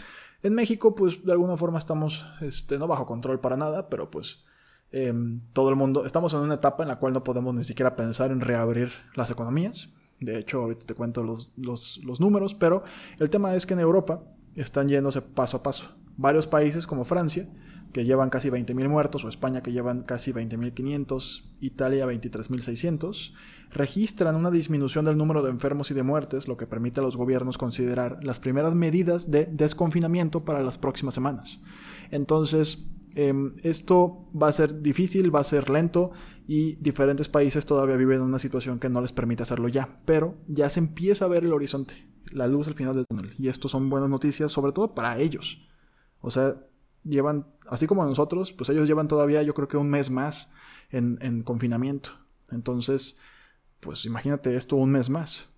En 0.43 0.55
México, 0.55 0.95
pues 0.95 1.23
de 1.23 1.33
alguna 1.33 1.59
forma 1.59 1.79
estamos 1.79 2.25
este, 2.41 2.79
no 2.79 2.87
bajo 2.87 3.05
control 3.05 3.41
para 3.41 3.59
nada, 3.59 3.91
pero 3.91 4.11
pues 4.11 4.43
em, 4.91 5.43
todo 5.53 5.69
el 5.69 5.77
mundo, 5.77 6.07
estamos 6.07 6.33
en 6.33 6.41
una 6.41 6.55
etapa 6.55 6.83
en 6.83 6.89
la 6.89 6.99
cual 6.99 7.13
no 7.13 7.25
podemos 7.25 7.55
ni 7.55 7.65
siquiera 7.65 7.95
pensar 7.95 8.31
en 8.31 8.41
reabrir 8.41 8.91
las 9.17 9.31
economías. 9.31 9.91
De 10.19 10.39
hecho, 10.39 10.63
ahorita 10.63 10.87
te 10.87 10.95
cuento 10.95 11.25
los, 11.25 11.53
los, 11.57 12.01
los 12.05 12.21
números, 12.21 12.55
pero 12.55 12.85
el 13.19 13.29
tema 13.29 13.55
es 13.55 13.67
que 13.67 13.75
en 13.75 13.81
Europa 13.81 14.23
están 14.55 14.89
yéndose 14.89 15.21
paso 15.21 15.59
a 15.59 15.63
paso 15.63 16.04
varios 16.17 16.47
países 16.47 16.87
como 16.87 17.05
Francia, 17.05 17.49
que 17.95 18.05
llevan 18.05 18.29
casi 18.29 18.51
20.000 18.51 18.89
muertos, 18.89 19.25
o 19.25 19.29
España, 19.29 19.63
que 19.63 19.71
llevan 19.71 20.03
casi 20.03 20.33
20.500, 20.33 21.45
Italia 21.61 22.07
23.600, 22.07 23.33
registran 23.71 24.35
una 24.35 24.51
disminución 24.51 25.05
del 25.05 25.17
número 25.17 25.43
de 25.43 25.51
enfermos 25.51 25.93
y 25.93 25.95
de 25.95 26.03
muertes, 26.03 26.49
lo 26.49 26.57
que 26.57 26.67
permite 26.67 26.99
a 26.99 27.05
los 27.05 27.17
gobiernos 27.17 27.57
considerar 27.57 28.19
las 28.25 28.41
primeras 28.41 28.75
medidas 28.75 29.31
de 29.31 29.47
desconfinamiento 29.47 30.45
para 30.45 30.63
las 30.63 30.77
próximas 30.77 31.15
semanas. 31.15 31.63
Entonces, 32.11 32.91
em, 33.15 33.53
esto 33.63 34.29
va 34.35 34.49
a 34.49 34.53
ser 34.53 34.83
difícil, 34.83 35.33
va 35.33 35.41
a 35.41 35.45
ser 35.45 35.71
lento 35.71 36.11
y 36.49 36.75
diferentes 36.77 37.29
países 37.29 37.65
todavía 37.65 37.97
viven 37.97 38.17
en 38.17 38.23
una 38.25 38.41
situación 38.41 38.81
que 38.81 38.89
no 38.89 39.03
les 39.03 39.13
permite 39.13 39.45
hacerlo 39.45 39.69
ya, 39.69 40.01
pero 40.05 40.35
ya 40.49 40.69
se 40.69 40.81
empieza 40.81 41.27
a 41.27 41.29
ver 41.29 41.45
el 41.45 41.53
horizonte, 41.53 41.95
la 42.33 42.49
luz 42.49 42.67
al 42.67 42.75
final 42.75 42.97
del 42.97 43.07
túnel, 43.07 43.35
y 43.39 43.47
esto 43.47 43.69
son 43.69 43.89
buenas 43.89 44.11
noticias, 44.11 44.51
sobre 44.51 44.73
todo 44.73 44.97
para 44.97 45.19
ellos 45.21 45.65
o 46.25 46.31
sea, 46.31 46.57
llevan, 47.05 47.47
así 47.69 47.87
como 47.87 48.03
nosotros, 48.05 48.51
pues 48.53 48.71
ellos 48.71 48.89
llevan 48.89 49.09
todavía 49.09 49.43
yo 49.43 49.53
creo 49.53 49.69
que 49.69 49.77
un 49.77 49.91
mes 49.91 50.11
más 50.11 50.55
en, 50.91 51.43
confinamiento. 51.43 52.11
Entonces, 52.51 53.19
pues 53.81 54.07
imagínate 54.07 54.57
esto 54.57 54.77
un 54.77 54.91
mes 54.91 55.11
más. 55.11 55.49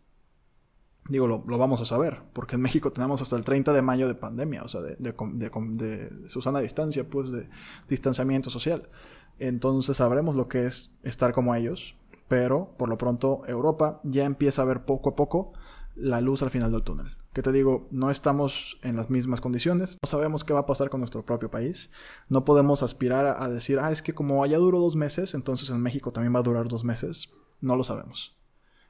Digo, 1.09 1.29
lo, 1.29 1.45
vamos 1.57 1.81
a 1.81 1.87
saber, 1.87 2.21
porque 2.33 2.57
en 2.57 2.63
México 2.63 2.91
tenemos 2.91 3.23
hasta 3.23 3.37
el 3.37 3.45
30 3.45 3.73
de 3.73 3.81
mayo 3.81 4.09
de 4.09 4.17
pandemia, 4.17 4.65
o 4.65 4.69
sea, 4.69 4.81
de, 4.81 4.97
de, 4.97 5.15
de, 5.35 6.11
de 6.11 6.29
Susana 6.29 6.59
distancia, 6.59 7.09
pues 7.09 7.31
de 7.31 7.49
distanciamiento 7.89 8.51
social. 8.51 8.89
Entonces 9.39 9.99
sabremos 9.99 10.35
lo 10.35 10.49
que 10.49 10.67
es 10.67 10.99
estar 11.05 11.33
como 11.33 11.55
ellos, 11.55 11.95
pero 12.27 12.75
por 12.77 12.89
lo 12.89 12.99
pronto 12.99 13.43
Europa 13.47 14.01
ya 14.03 14.25
empieza 14.25 14.63
a 14.63 14.65
ver 14.65 14.85
poco 14.85 15.11
a 15.11 15.15
poco 15.15 15.53
la 15.95 16.21
luz 16.21 16.43
al 16.43 16.51
final 16.51 16.73
del 16.73 16.83
túnel 16.83 17.17
que 17.37 17.43
te 17.43 17.53
digo, 17.53 17.87
no 17.91 18.11
estamos 18.11 18.79
en 18.83 18.97
las 18.97 19.11
mismas 19.11 19.43
condiciones, 19.43 19.99
no 20.03 20.09
sabemos 20.09 20.43
qué 20.43 20.55
va 20.55 20.61
a 20.61 20.67
pasar 20.67 20.89
con 20.89 21.03
nuestro 21.03 21.27
propio 21.27 21.51
país, 21.51 21.91
no 22.31 22.47
podemos 22.47 22.83
aspirar 22.83 23.27
a, 23.39 23.51
decir, 23.51 23.79
ah, 23.79 23.93
es 23.93 24.01
que 24.01 24.15
como 24.15 24.43
allá 24.43 24.57
duró 24.57 24.81
dos 24.81 24.97
meses, 24.97 25.35
entonces 25.35 25.69
en 25.69 25.83
México 25.83 26.13
también 26.13 26.35
va 26.35 26.39
a 26.39 26.43
durar 26.43 26.67
dos 26.67 26.83
meses, 26.83 27.29
no 27.61 27.77
lo 27.77 27.85
sabemos. 27.85 28.39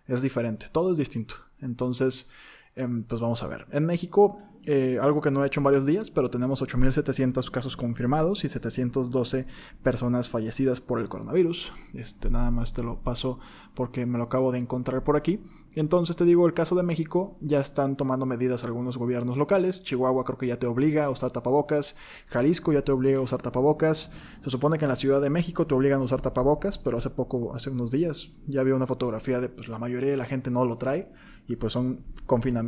Es 0.06 0.22
diferente, 0.22 0.68
todo 0.70 0.92
es 0.92 0.96
distinto. 0.96 1.34
Entonces, 1.58 2.30
em, 2.76 3.02
pues 3.02 3.20
vamos 3.20 3.42
a 3.42 3.48
ver. 3.48 3.66
En 3.72 3.84
México 3.84 4.40
eh, 4.68 4.98
algo 5.00 5.20
que 5.20 5.30
no 5.30 5.44
he 5.44 5.46
hecho 5.46 5.60
en 5.60 5.64
varios 5.64 5.86
días, 5.86 6.10
pero 6.10 6.28
tenemos 6.28 6.60
8.700 6.60 7.52
casos 7.52 7.76
confirmados 7.76 8.44
y 8.44 8.48
712 8.48 9.46
personas 9.84 10.28
fallecidas 10.28 10.80
por 10.80 10.98
el 10.98 11.08
coronavirus. 11.08 11.72
Este, 11.94 12.30
nada 12.30 12.50
más 12.50 12.72
te 12.72 12.82
lo 12.82 13.00
paso 13.00 13.38
porque 13.74 14.06
me 14.06 14.18
lo 14.18 14.24
acabo 14.24 14.50
de 14.50 14.58
encontrar 14.58 15.04
por 15.04 15.16
aquí. 15.16 15.40
Entonces 15.76 16.16
te 16.16 16.24
digo, 16.24 16.48
el 16.48 16.54
caso 16.54 16.74
de 16.74 16.82
México, 16.82 17.36
ya 17.40 17.60
están 17.60 17.96
tomando 17.96 18.26
medidas 18.26 18.64
algunos 18.64 18.96
gobiernos 18.96 19.36
locales. 19.36 19.84
Chihuahua 19.84 20.24
creo 20.24 20.38
que 20.38 20.48
ya 20.48 20.58
te 20.58 20.66
obliga 20.66 21.04
a 21.04 21.10
usar 21.10 21.30
tapabocas. 21.30 21.94
Jalisco 22.26 22.72
ya 22.72 22.82
te 22.82 22.90
obliga 22.90 23.18
a 23.18 23.20
usar 23.22 23.42
tapabocas. 23.42 24.10
Se 24.42 24.50
supone 24.50 24.78
que 24.78 24.86
en 24.86 24.88
la 24.88 24.96
Ciudad 24.96 25.20
de 25.20 25.30
México 25.30 25.64
te 25.68 25.74
obligan 25.74 26.00
a 26.00 26.04
usar 26.04 26.22
tapabocas, 26.22 26.76
pero 26.76 26.98
hace 26.98 27.10
poco, 27.10 27.54
hace 27.54 27.70
unos 27.70 27.92
días, 27.92 28.32
ya 28.48 28.64
vi 28.64 28.72
una 28.72 28.88
fotografía 28.88 29.38
de 29.38 29.48
pues 29.48 29.68
la 29.68 29.78
mayoría 29.78 30.10
de 30.10 30.16
la 30.16 30.24
gente 30.24 30.50
no 30.50 30.64
lo 30.64 30.76
trae 30.76 31.12
y 31.46 31.54
pues 31.54 31.72
son 31.72 32.04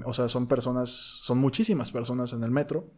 o 0.04 0.12
sea, 0.12 0.28
son 0.28 0.46
personas, 0.46 0.90
son 0.90 1.38
muchísimas 1.38 1.87
personas 1.92 2.32
en 2.32 2.44
el 2.44 2.50
metro. 2.50 2.92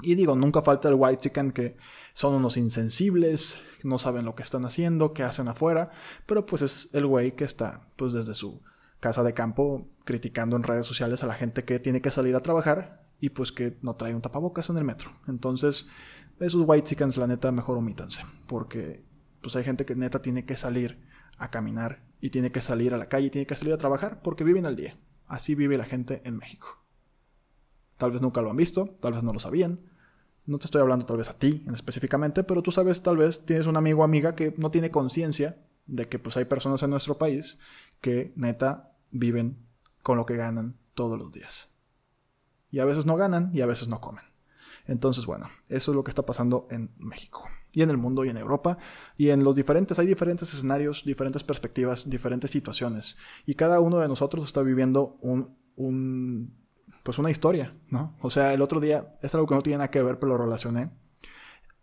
Y 0.00 0.14
digo, 0.14 0.34
nunca 0.34 0.62
falta 0.62 0.88
el 0.88 0.96
white 0.96 1.22
chicken 1.22 1.52
que 1.52 1.76
son 2.14 2.34
unos 2.34 2.56
insensibles, 2.56 3.58
no 3.84 3.98
saben 3.98 4.24
lo 4.24 4.34
que 4.34 4.42
están 4.42 4.64
haciendo, 4.64 5.12
qué 5.12 5.22
hacen 5.22 5.48
afuera, 5.48 5.90
pero 6.26 6.44
pues 6.44 6.62
es 6.62 6.90
el 6.92 7.06
güey 7.06 7.36
que 7.36 7.44
está 7.44 7.88
pues 7.96 8.12
desde 8.12 8.34
su 8.34 8.62
casa 8.98 9.22
de 9.22 9.34
campo 9.34 9.88
criticando 10.04 10.56
en 10.56 10.64
redes 10.64 10.86
sociales 10.86 11.22
a 11.22 11.26
la 11.26 11.34
gente 11.34 11.64
que 11.64 11.78
tiene 11.78 12.00
que 12.00 12.10
salir 12.10 12.34
a 12.34 12.40
trabajar 12.40 13.06
y 13.20 13.30
pues 13.30 13.52
que 13.52 13.78
no 13.82 13.94
trae 13.94 14.14
un 14.14 14.22
tapabocas 14.22 14.70
en 14.70 14.78
el 14.78 14.84
metro. 14.84 15.12
Entonces, 15.28 15.88
esos 16.40 16.64
white 16.66 16.88
chickens 16.88 17.16
la 17.16 17.28
neta 17.28 17.52
mejor 17.52 17.78
omítanse, 17.78 18.24
porque 18.46 19.04
pues 19.40 19.54
hay 19.56 19.64
gente 19.64 19.84
que 19.84 19.94
neta 19.94 20.22
tiene 20.22 20.44
que 20.44 20.56
salir 20.56 21.06
a 21.38 21.50
caminar 21.50 22.04
y 22.20 22.30
tiene 22.30 22.50
que 22.50 22.60
salir 22.60 22.94
a 22.94 22.98
la 22.98 23.06
calle, 23.06 23.30
tiene 23.30 23.46
que 23.46 23.56
salir 23.56 23.74
a 23.74 23.78
trabajar 23.78 24.22
porque 24.22 24.44
viven 24.44 24.66
al 24.66 24.76
día. 24.76 24.98
Así 25.26 25.54
vive 25.54 25.78
la 25.78 25.84
gente 25.84 26.22
en 26.24 26.36
México. 26.36 26.81
Tal 28.02 28.10
vez 28.10 28.20
nunca 28.20 28.42
lo 28.42 28.50
han 28.50 28.56
visto, 28.56 28.96
tal 28.98 29.12
vez 29.12 29.22
no 29.22 29.32
lo 29.32 29.38
sabían. 29.38 29.78
No 30.44 30.58
te 30.58 30.64
estoy 30.64 30.80
hablando 30.80 31.06
tal 31.06 31.18
vez 31.18 31.30
a 31.30 31.38
ti 31.38 31.64
específicamente, 31.72 32.42
pero 32.42 32.60
tú 32.60 32.72
sabes, 32.72 33.00
tal 33.00 33.16
vez 33.16 33.46
tienes 33.46 33.68
un 33.68 33.76
amigo 33.76 34.00
o 34.00 34.04
amiga 34.04 34.34
que 34.34 34.52
no 34.58 34.72
tiene 34.72 34.90
conciencia 34.90 35.64
de 35.86 36.08
que 36.08 36.18
pues 36.18 36.36
hay 36.36 36.46
personas 36.46 36.82
en 36.82 36.90
nuestro 36.90 37.16
país 37.16 37.60
que 38.00 38.32
neta 38.34 38.96
viven 39.12 39.68
con 40.02 40.16
lo 40.16 40.26
que 40.26 40.34
ganan 40.34 40.80
todos 40.94 41.16
los 41.16 41.30
días. 41.30 41.76
Y 42.72 42.80
a 42.80 42.84
veces 42.84 43.06
no 43.06 43.14
ganan 43.14 43.52
y 43.54 43.60
a 43.60 43.66
veces 43.66 43.86
no 43.86 44.00
comen. 44.00 44.24
Entonces, 44.86 45.24
bueno, 45.24 45.48
eso 45.68 45.92
es 45.92 45.94
lo 45.94 46.02
que 46.02 46.10
está 46.10 46.26
pasando 46.26 46.66
en 46.72 46.90
México 46.96 47.48
y 47.70 47.82
en 47.82 47.90
el 47.90 47.98
mundo 47.98 48.24
y 48.24 48.30
en 48.30 48.36
Europa 48.36 48.78
y 49.16 49.28
en 49.28 49.44
los 49.44 49.54
diferentes, 49.54 50.00
hay 50.00 50.08
diferentes 50.08 50.52
escenarios, 50.52 51.04
diferentes 51.04 51.44
perspectivas, 51.44 52.10
diferentes 52.10 52.50
situaciones 52.50 53.16
y 53.46 53.54
cada 53.54 53.78
uno 53.78 53.98
de 53.98 54.08
nosotros 54.08 54.44
está 54.44 54.60
viviendo 54.62 55.18
un, 55.20 55.56
un 55.76 56.61
pues 57.02 57.18
una 57.18 57.30
historia, 57.30 57.74
¿no? 57.88 58.16
O 58.20 58.30
sea, 58.30 58.54
el 58.54 58.62
otro 58.62 58.80
día, 58.80 59.12
es 59.22 59.34
algo 59.34 59.46
que 59.46 59.54
no 59.54 59.62
tiene 59.62 59.78
nada 59.78 59.90
que 59.90 60.02
ver, 60.02 60.18
pero 60.18 60.32
lo 60.32 60.38
relacioné. 60.38 60.90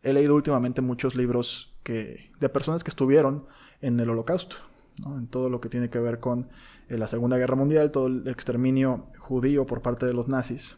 He 0.02 0.14
leído 0.14 0.36
últimamente 0.36 0.82
muchos 0.82 1.16
libros 1.16 1.76
que, 1.84 2.32
de 2.40 2.50
personas 2.50 2.84
que 2.84 2.90
estuvieron 2.90 3.48
en 3.82 4.00
el 4.00 4.10
holocausto, 4.10 4.58
¿no? 5.04 5.18
en 5.18 5.28
todo 5.28 5.50
lo 5.50 5.60
que 5.60 5.70
tiene 5.70 5.90
que 5.90 6.00
ver 6.00 6.20
con 6.20 6.50
eh, 6.88 6.98
la 6.98 7.08
Segunda 7.08 7.38
Guerra 7.38 7.56
Mundial, 7.56 7.92
todo 7.92 8.08
el 8.08 8.28
exterminio 8.28 9.08
judío 9.18 9.66
por 9.66 9.82
parte 9.82 10.06
de 10.06 10.14
los 10.14 10.28
nazis, 10.28 10.78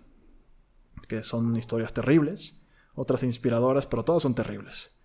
que 1.08 1.24
son 1.24 1.56
historias 1.56 1.94
terribles, 1.94 2.62
otras 2.96 3.24
inspiradoras, 3.24 3.86
pero 3.86 4.04
todas 4.04 4.24
son 4.24 4.36
terribles. 4.36 4.98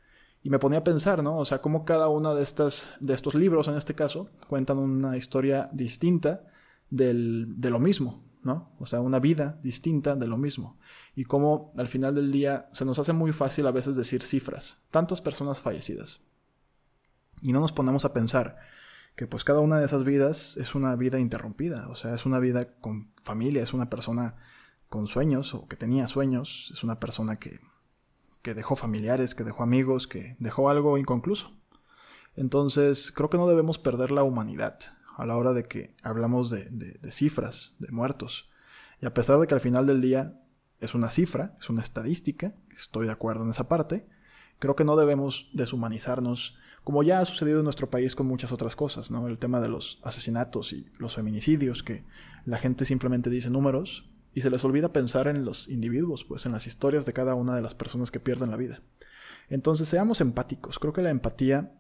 Y 0.43 0.51
me 0.51 0.59
ponía 0.59 0.79
a 0.79 0.85
pensar, 0.85 1.23
¿no? 1.23 1.39
O 1.39 1.45
sea, 1.45 1.61
cómo 1.61 1.85
cada 1.85 2.09
uno 2.09 2.35
de, 2.35 2.43
estas, 2.43 2.89
de 3.01 3.15
estos 3.15 3.35
libros, 3.35 3.69
en 3.69 3.77
este 3.77 3.95
caso, 3.95 4.31
cuentan 4.49 4.79
una 4.79 5.17
historia 5.17 5.69
distinta 5.73 6.45
del, 6.89 7.61
de 7.61 7.71
lo 7.71 7.81
mismo, 7.81 8.26
¿no? 8.47 8.73
O 8.79 8.87
sea, 8.87 9.01
una 9.01 9.19
vida 9.19 9.59
distinta 9.63 10.17
de 10.17 10.27
lo 10.27 10.39
mismo. 10.39 10.79
Y 11.15 11.25
cómo 11.25 11.73
al 11.77 11.89
final 11.89 12.15
del 12.15 12.33
día 12.33 12.69
se 12.73 12.87
nos 12.87 12.99
hace 12.99 13.13
muy 13.13 13.33
fácil 13.33 13.67
a 13.67 13.73
veces 13.73 13.97
decir 13.97 14.23
cifras. 14.23 14.79
Tantas 14.91 15.21
personas 15.21 15.61
fallecidas. 15.61 16.23
Y 17.43 17.53
no 17.53 17.61
nos 17.61 17.73
ponemos 17.73 18.07
a 18.07 18.15
pensar 18.15 18.57
que 19.17 19.27
pues 19.27 19.45
cada 19.45 19.61
una 19.61 19.79
de 19.79 19.85
esas 19.85 20.05
vidas 20.05 20.57
es 20.57 20.75
una 20.75 20.97
vida 20.97 21.19
interrumpida. 21.19 21.89
O 21.89 21.97
sea, 21.97 22.15
es 22.15 22.25
una 22.25 22.39
vida 22.39 22.79
con 22.81 23.13
familia, 23.23 23.63
es 23.63 23.75
una 23.75 23.91
persona 23.91 24.37
con 24.89 25.07
sueños 25.07 25.53
o 25.55 25.67
que 25.69 25.77
tenía 25.77 26.09
sueños, 26.09 26.71
es 26.73 26.85
una 26.85 27.01
persona 27.01 27.39
que 27.39 27.61
que 28.47 28.55
dejó 28.55 28.77
familiares, 28.77 29.35
que 29.35 29.43
dejó 29.43 29.65
amigos, 29.65 30.07
que 30.07 30.37
dejó 30.39 30.71
algo 30.71 30.99
inconcluso. 30.99 31.51
Entonces, 32.37 33.11
creo 33.11 33.29
que 33.29 33.39
no 33.39 33.49
debemos 33.49 33.81
perder 33.81 34.13
la 34.13 34.23
humanidad 34.23 34.79
a 35.17 35.25
la 35.25 35.37
hora 35.37 35.55
de 35.55 35.65
que 35.65 35.95
hablamos 36.03 36.51
de, 36.51 36.99
cifras, 37.11 37.75
de 37.79 37.89
muertos. 37.91 38.51
Y 39.01 39.07
a 39.07 39.15
pesar 39.15 39.39
de 39.41 39.47
que 39.47 39.55
al 39.55 39.61
final 39.61 39.87
del 39.87 40.03
día 40.03 40.39
es 40.79 40.95
una 40.95 41.11
cifra, 41.11 41.57
es 41.59 41.71
una 41.71 41.83
estadística, 41.83 42.55
estoy 42.77 43.07
de 43.07 43.13
acuerdo 43.13 43.45
en 43.45 43.51
esa 43.51 43.67
parte, 43.67 44.07
creo 44.59 44.77
que 44.77 44.85
no 44.85 44.95
debemos 44.95 45.51
deshumanizarnos, 45.55 46.59
como 46.85 47.03
ya 47.03 47.21
ha 47.21 47.25
sucedido 47.25 47.61
en 47.61 47.65
nuestro 47.65 47.91
país 47.91 48.15
con 48.15 48.27
muchas 48.27 48.53
otras 48.53 48.77
cosas, 48.77 49.11
¿no? 49.11 49.27
El 49.27 49.39
tema 49.39 49.61
de 49.61 49.71
los 49.71 50.01
asesinatos 50.05 50.73
y 50.73 50.87
los 50.99 51.15
feminicidios, 51.15 51.83
que 51.83 52.05
la 52.45 52.59
gente 52.59 52.85
simplemente 52.85 53.31
dice 53.31 53.51
números 53.51 54.11
y 54.35 54.43
se 54.43 54.51
les 54.51 54.65
olvida 54.65 54.93
pensar 54.93 55.29
en 55.29 55.47
los 55.47 55.69
individuos, 55.69 56.25
pues 56.25 56.45
en 56.45 56.53
las 56.53 56.67
historias 56.67 57.07
de 57.07 57.15
cada 57.15 57.35
una 57.35 57.57
de 57.57 57.63
las 57.63 57.75
personas 57.75 58.11
que 58.11 58.21
pierden 58.21 58.51
la 58.51 58.59
vida. 58.59 58.83
Entonces 59.49 59.89
seamos 59.89 60.21
empáticos, 60.21 60.79
creo 60.79 60.93
que 60.93 61.03
la 61.03 61.11
empatía, 61.11 61.73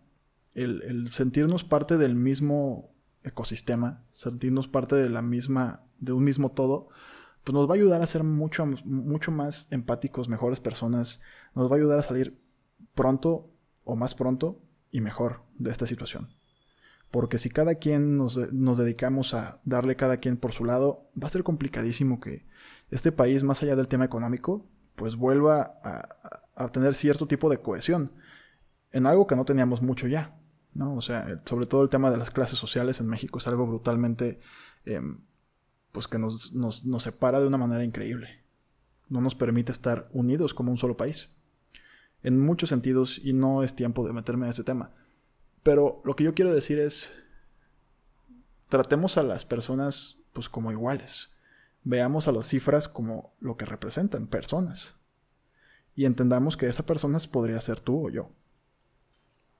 el 0.54 1.12
sentirnos 1.12 1.64
parte 1.64 1.98
del 1.98 2.14
mismo 2.14 2.95
ecosistema, 3.26 4.04
sentirnos 4.10 4.68
parte 4.68 4.96
de 4.96 5.10
la 5.10 5.20
misma, 5.20 5.84
de 5.98 6.12
un 6.12 6.24
mismo 6.24 6.52
todo, 6.52 6.88
pues 7.44 7.54
nos 7.54 7.68
va 7.68 7.72
a 7.72 7.76
ayudar 7.76 8.02
a 8.02 8.06
ser 8.06 8.24
mucho, 8.24 8.64
mucho 8.84 9.30
más 9.30 9.68
empáticos, 9.70 10.28
mejores 10.28 10.60
personas, 10.60 11.20
nos 11.54 11.70
va 11.70 11.76
a 11.76 11.78
ayudar 11.78 11.98
a 11.98 12.02
salir 12.02 12.40
pronto 12.94 13.50
o 13.84 13.96
más 13.96 14.14
pronto 14.14 14.62
y 14.90 15.00
mejor 15.00 15.42
de 15.58 15.70
esta 15.70 15.86
situación. 15.86 16.34
Porque 17.10 17.38
si 17.38 17.50
cada 17.50 17.76
quien 17.76 18.16
nos, 18.16 18.34
dedicamos 18.78 19.34
a 19.34 19.60
darle 19.64 19.96
cada 19.96 20.16
quien 20.16 20.36
por 20.36 20.52
su 20.52 20.64
lado, 20.64 21.10
va 21.20 21.28
a 21.28 21.30
ser 21.30 21.44
complicadísimo 21.44 22.20
que 22.20 22.46
este 22.90 23.12
país, 23.12 23.42
más 23.42 23.62
allá 23.62 23.76
del 23.76 23.88
tema 23.88 24.04
económico, 24.04 24.64
pues 24.96 25.16
vuelva 25.16 25.78
a, 25.84 26.08
a 26.54 26.68
tener 26.68 26.94
cierto 26.94 27.26
tipo 27.26 27.48
de 27.48 27.58
cohesión 27.58 28.12
en 28.90 29.06
algo 29.06 29.26
que 29.26 29.36
no 29.36 29.44
teníamos 29.44 29.82
mucho 29.82 30.08
ya. 30.08 30.35
¿No? 30.76 30.94
O 30.94 31.02
sea, 31.02 31.42
sobre 31.44 31.66
todo 31.66 31.82
el 31.82 31.88
tema 31.88 32.10
de 32.10 32.16
las 32.16 32.30
clases 32.30 32.58
sociales 32.58 33.00
en 33.00 33.08
México 33.08 33.38
es 33.38 33.46
algo 33.46 33.66
brutalmente, 33.66 34.40
em, 34.84 35.20
pues 35.92 36.06
que 36.08 36.18
nos, 36.18 36.52
separa 36.98 37.40
de 37.40 37.46
una 37.46 37.56
manera 37.56 37.84
increíble. 37.84 38.44
No 39.08 39.20
nos 39.20 39.34
permite 39.34 39.72
estar 39.72 40.08
unidos 40.12 40.54
como 40.54 40.70
un 40.70 40.78
solo 40.78 40.96
país. 40.96 41.36
En 42.22 42.40
muchos 42.40 42.68
sentidos, 42.68 43.20
y 43.22 43.32
no 43.32 43.62
es 43.62 43.76
tiempo 43.76 44.06
de 44.06 44.12
meterme 44.12 44.46
en 44.46 44.50
ese 44.50 44.64
tema. 44.64 44.92
Pero 45.62 46.02
lo 46.04 46.14
que 46.16 46.24
yo 46.24 46.34
quiero 46.34 46.52
decir 46.52 46.78
es, 46.78 47.10
tratemos 48.68 49.16
a 49.16 49.22
las 49.22 49.44
personas 49.44 50.18
pues 50.32 50.48
como 50.48 50.70
iguales. 50.70 51.36
Veamos 51.82 52.28
a 52.28 52.32
las 52.32 52.46
cifras 52.46 52.88
como 52.88 53.34
lo 53.40 53.56
que 53.56 53.64
representan, 53.64 54.26
personas. 54.26 54.94
Y 55.94 56.04
entendamos 56.04 56.56
que 56.56 56.66
esa 56.66 56.84
persona 56.84 57.18
podría 57.30 57.60
ser 57.60 57.80
tú 57.80 58.06
o 58.06 58.10
yo. 58.10 58.35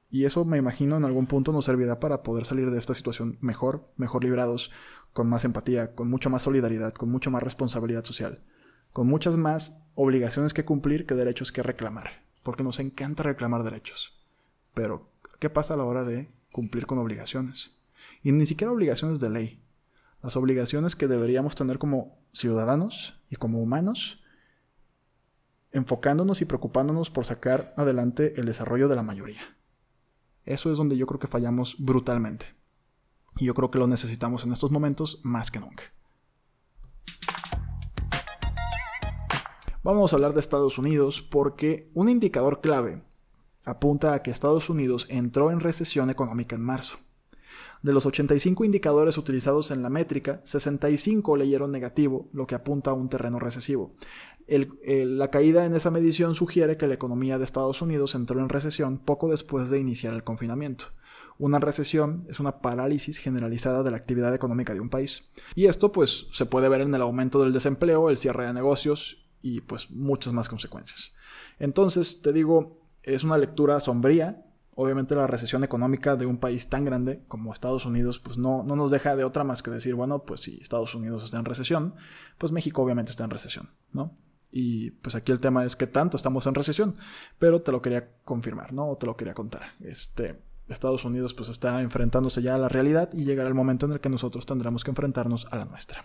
Y 0.09 0.25
eso 0.25 0.45
me 0.45 0.59
imagino 0.59 0.97
en 0.97 1.05
algún 1.05 1.27
punto 1.27 1.53
nos 1.53 1.65
servirá 1.65 1.99
para 1.99 2.23
poder 2.23 2.45
salir 2.45 2.71
de 2.71 2.79
esta 2.79 2.95
situación 2.95 3.39
mejor, 3.41 3.93
mejor 3.97 4.23
librados, 4.25 4.71
con 5.13 5.29
más 5.29 5.45
empatía, 5.45 5.95
con 5.95 6.09
mucha 6.09 6.29
más 6.29 6.43
solidaridad, 6.43 6.93
con 6.93 7.11
mucha 7.11 7.31
más 7.31 7.43
responsabilidad 7.43 8.05
social, 8.05 8.45
con 8.93 9.07
muchas 9.07 9.37
más 9.37 9.83
obligaciones 9.95 10.53
que 10.53 10.65
cumplir 10.65 11.07
que 11.07 11.15
derechos 11.15 11.53
que 11.53 11.63
reclamar, 11.63 12.23
porque 12.43 12.63
nos 12.63 12.79
encanta 12.79 13.23
reclamar 13.23 13.63
derechos. 13.63 14.21
Pero, 14.75 15.11
¿qué 15.41 15.51
pasa 15.51 15.75
a 15.75 15.77
la 15.79 15.85
hora 15.85 16.05
de 16.05 16.31
cumplir 16.53 16.87
con 16.87 16.99
obligaciones? 16.99 17.79
Y 18.23 18.33
ni 18.33 18.47
siquiera 18.47 18.73
obligaciones 18.73 19.19
de 19.19 19.31
ley, 19.31 19.63
las 20.23 20.37
obligaciones 20.37 20.97
que 20.97 21.09
deberíamos 21.09 21.55
tener 21.55 21.79
como 21.79 22.19
ciudadanos 22.33 23.19
y 23.31 23.37
como 23.37 23.61
humanos, 23.61 24.23
enfocándonos 25.73 26.43
y 26.43 26.45
preocupándonos 26.45 27.11
por 27.11 27.25
sacar 27.25 27.73
adelante 27.77 28.35
el 28.37 28.47
desarrollo 28.47 28.89
de 28.89 28.97
la 28.97 29.03
mayoría. 29.03 29.56
Eso 30.47 30.71
es 30.71 30.79
donde 30.79 30.97
yo 30.97 31.07
creo 31.07 31.19
que 31.19 31.27
fallamos 31.27 31.77
brutalmente. 31.79 32.47
Y 33.37 33.47
yo 33.47 33.55
creo 33.55 33.71
que 33.71 33.81
lo 33.81 33.89
necesitamos 33.89 34.45
en 34.45 34.53
estos 34.53 34.71
momentos 34.71 35.21
más 35.25 35.51
que 35.51 35.59
nunca. 35.59 35.83
Vamos 39.83 40.13
a 40.13 40.17
hablar 40.17 40.35
de 40.35 40.41
Estados 40.41 40.79
Unidos 40.79 41.21
porque 41.21 41.91
un 41.95 42.09
indicador 42.09 42.61
clave 42.61 43.03
apunta 43.65 44.15
a 44.15 44.23
que 44.23 44.31
Estados 44.31 44.71
Unidos 44.71 45.07
entró 45.11 45.51
en 45.51 45.61
recesión 45.61 46.11
económica 46.11 46.55
en 46.55 46.63
marzo. 46.63 46.99
De 47.83 47.93
los 47.93 48.07
85 48.07 48.65
indicadores 48.65 49.19
utilizados 49.19 49.71
en 49.71 49.83
la 49.83 49.91
métrica, 49.91 50.41
65 50.45 51.37
leyeron 51.37 51.73
negativo, 51.73 52.29
lo 52.33 52.47
que 52.47 52.55
apunta 52.55 52.93
a 52.93 52.95
un 52.95 53.09
terreno 53.09 53.39
recesivo 53.39 53.95
la 54.49 55.31
caída 55.31 55.65
en 55.65 55.75
esa 55.75 55.91
medición 55.91 56.35
sugiere 56.35 56.77
que 56.77 56.87
la 56.87 56.95
economía 56.95 57.39
de 57.39 57.45
Estados 57.45 57.83
Unidos 57.83 58.15
entró 58.15 58.41
en 58.41 58.49
recesión 58.49 58.99
poco 58.99 59.29
después 59.29 59.71
de 59.71 59.81
iniciar 59.81 60.15
el 60.15 60.25
confinamiento. 60.25 60.87
Una 61.39 61.59
recesión 61.59 62.27
es 62.31 62.41
una 62.41 62.61
parálisis 62.61 63.19
generalizada 63.19 63.83
de 63.83 63.91
la 63.91 63.99
actividad 63.99 64.35
económica 64.35 64.73
de 64.73 64.81
un 64.81 64.89
país. 64.89 65.29
Y 65.55 65.67
esto 65.67 65.93
pues 65.93 66.29
se 66.33 66.47
puede 66.47 66.69
ver 66.69 66.81
en 66.81 66.95
el 66.95 67.03
aumento 67.03 67.43
del 67.43 67.53
desempleo, 67.53 68.09
el 68.09 68.17
cierre 68.17 68.47
de 68.47 68.55
negocios 68.55 69.27
y 69.43 69.61
pues 69.61 69.91
muchas 69.91 70.33
más 70.33 70.49
consecuencias. 70.49 71.13
Entonces, 71.59 72.23
te 72.23 72.33
digo, 72.33 72.81
es 73.03 73.23
una 73.23 73.37
lectura 73.37 73.81
sombría. 73.81 74.47
Obviamente 74.75 75.15
la 75.15 75.27
recesión 75.27 75.65
económica 75.65 76.17
de 76.17 76.27
un 76.27 76.39
país 76.39 76.69
tan 76.69 76.85
grande 76.85 77.23
como 77.29 77.53
Estados 77.53 77.87
Unidos 77.87 78.19
pues 78.19 78.39
no, 78.39 78.63
no 78.63 78.77
nos 78.77 78.91
deja 78.91 79.17
de 79.17 79.25
otra 79.25 79.45
más 79.45 79.63
que 79.63 79.71
decir, 79.71 79.95
bueno, 79.95 80.25
pues 80.25 80.41
si 80.41 80.59
Estados 80.61 80.95
Unidos 80.95 81.25
está 81.25 81.39
en 81.39 81.47
recesión, 81.47 81.95
pues 82.39 82.53
México 82.53 82.83
obviamente 82.83 83.11
está 83.11 83.25
en 83.25 83.31
recesión, 83.31 83.71
¿no? 83.93 84.17
Y 84.51 84.93
pues 84.93 85.15
aquí 85.15 85.33
el 85.33 85.41
tema 85.41 85.65
es 85.65 85.77
que 85.77 85.87
tanto 85.87 86.17
estamos 86.17 86.47
en 86.47 86.55
recesión, 86.55 86.97
pero 87.39 87.63
te 87.63 87.73
lo 87.73 87.83
quería 87.83 88.09
confirmar, 88.25 88.73
¿no? 88.73 88.89
O 88.89 88.97
te 88.97 89.07
lo 89.07 89.17
quería 89.17 89.35
contar. 89.35 89.75
Este, 89.81 90.41
Estados 90.69 91.05
Unidos 91.05 91.35
pues 91.35 91.49
está 91.49 91.83
enfrentándose 91.83 92.43
ya 92.43 92.55
a 92.55 92.59
la 92.59 92.69
realidad 92.69 93.11
y 93.13 93.25
llegará 93.25 93.49
el 93.49 93.55
momento 93.55 93.87
en 93.87 93.93
el 93.93 94.01
que 94.01 94.09
nosotros 94.09 94.47
tendremos 94.47 94.85
que 94.85 94.91
enfrentarnos 94.91 95.47
a 95.51 95.57
la 95.57 95.65
nuestra. 95.65 96.05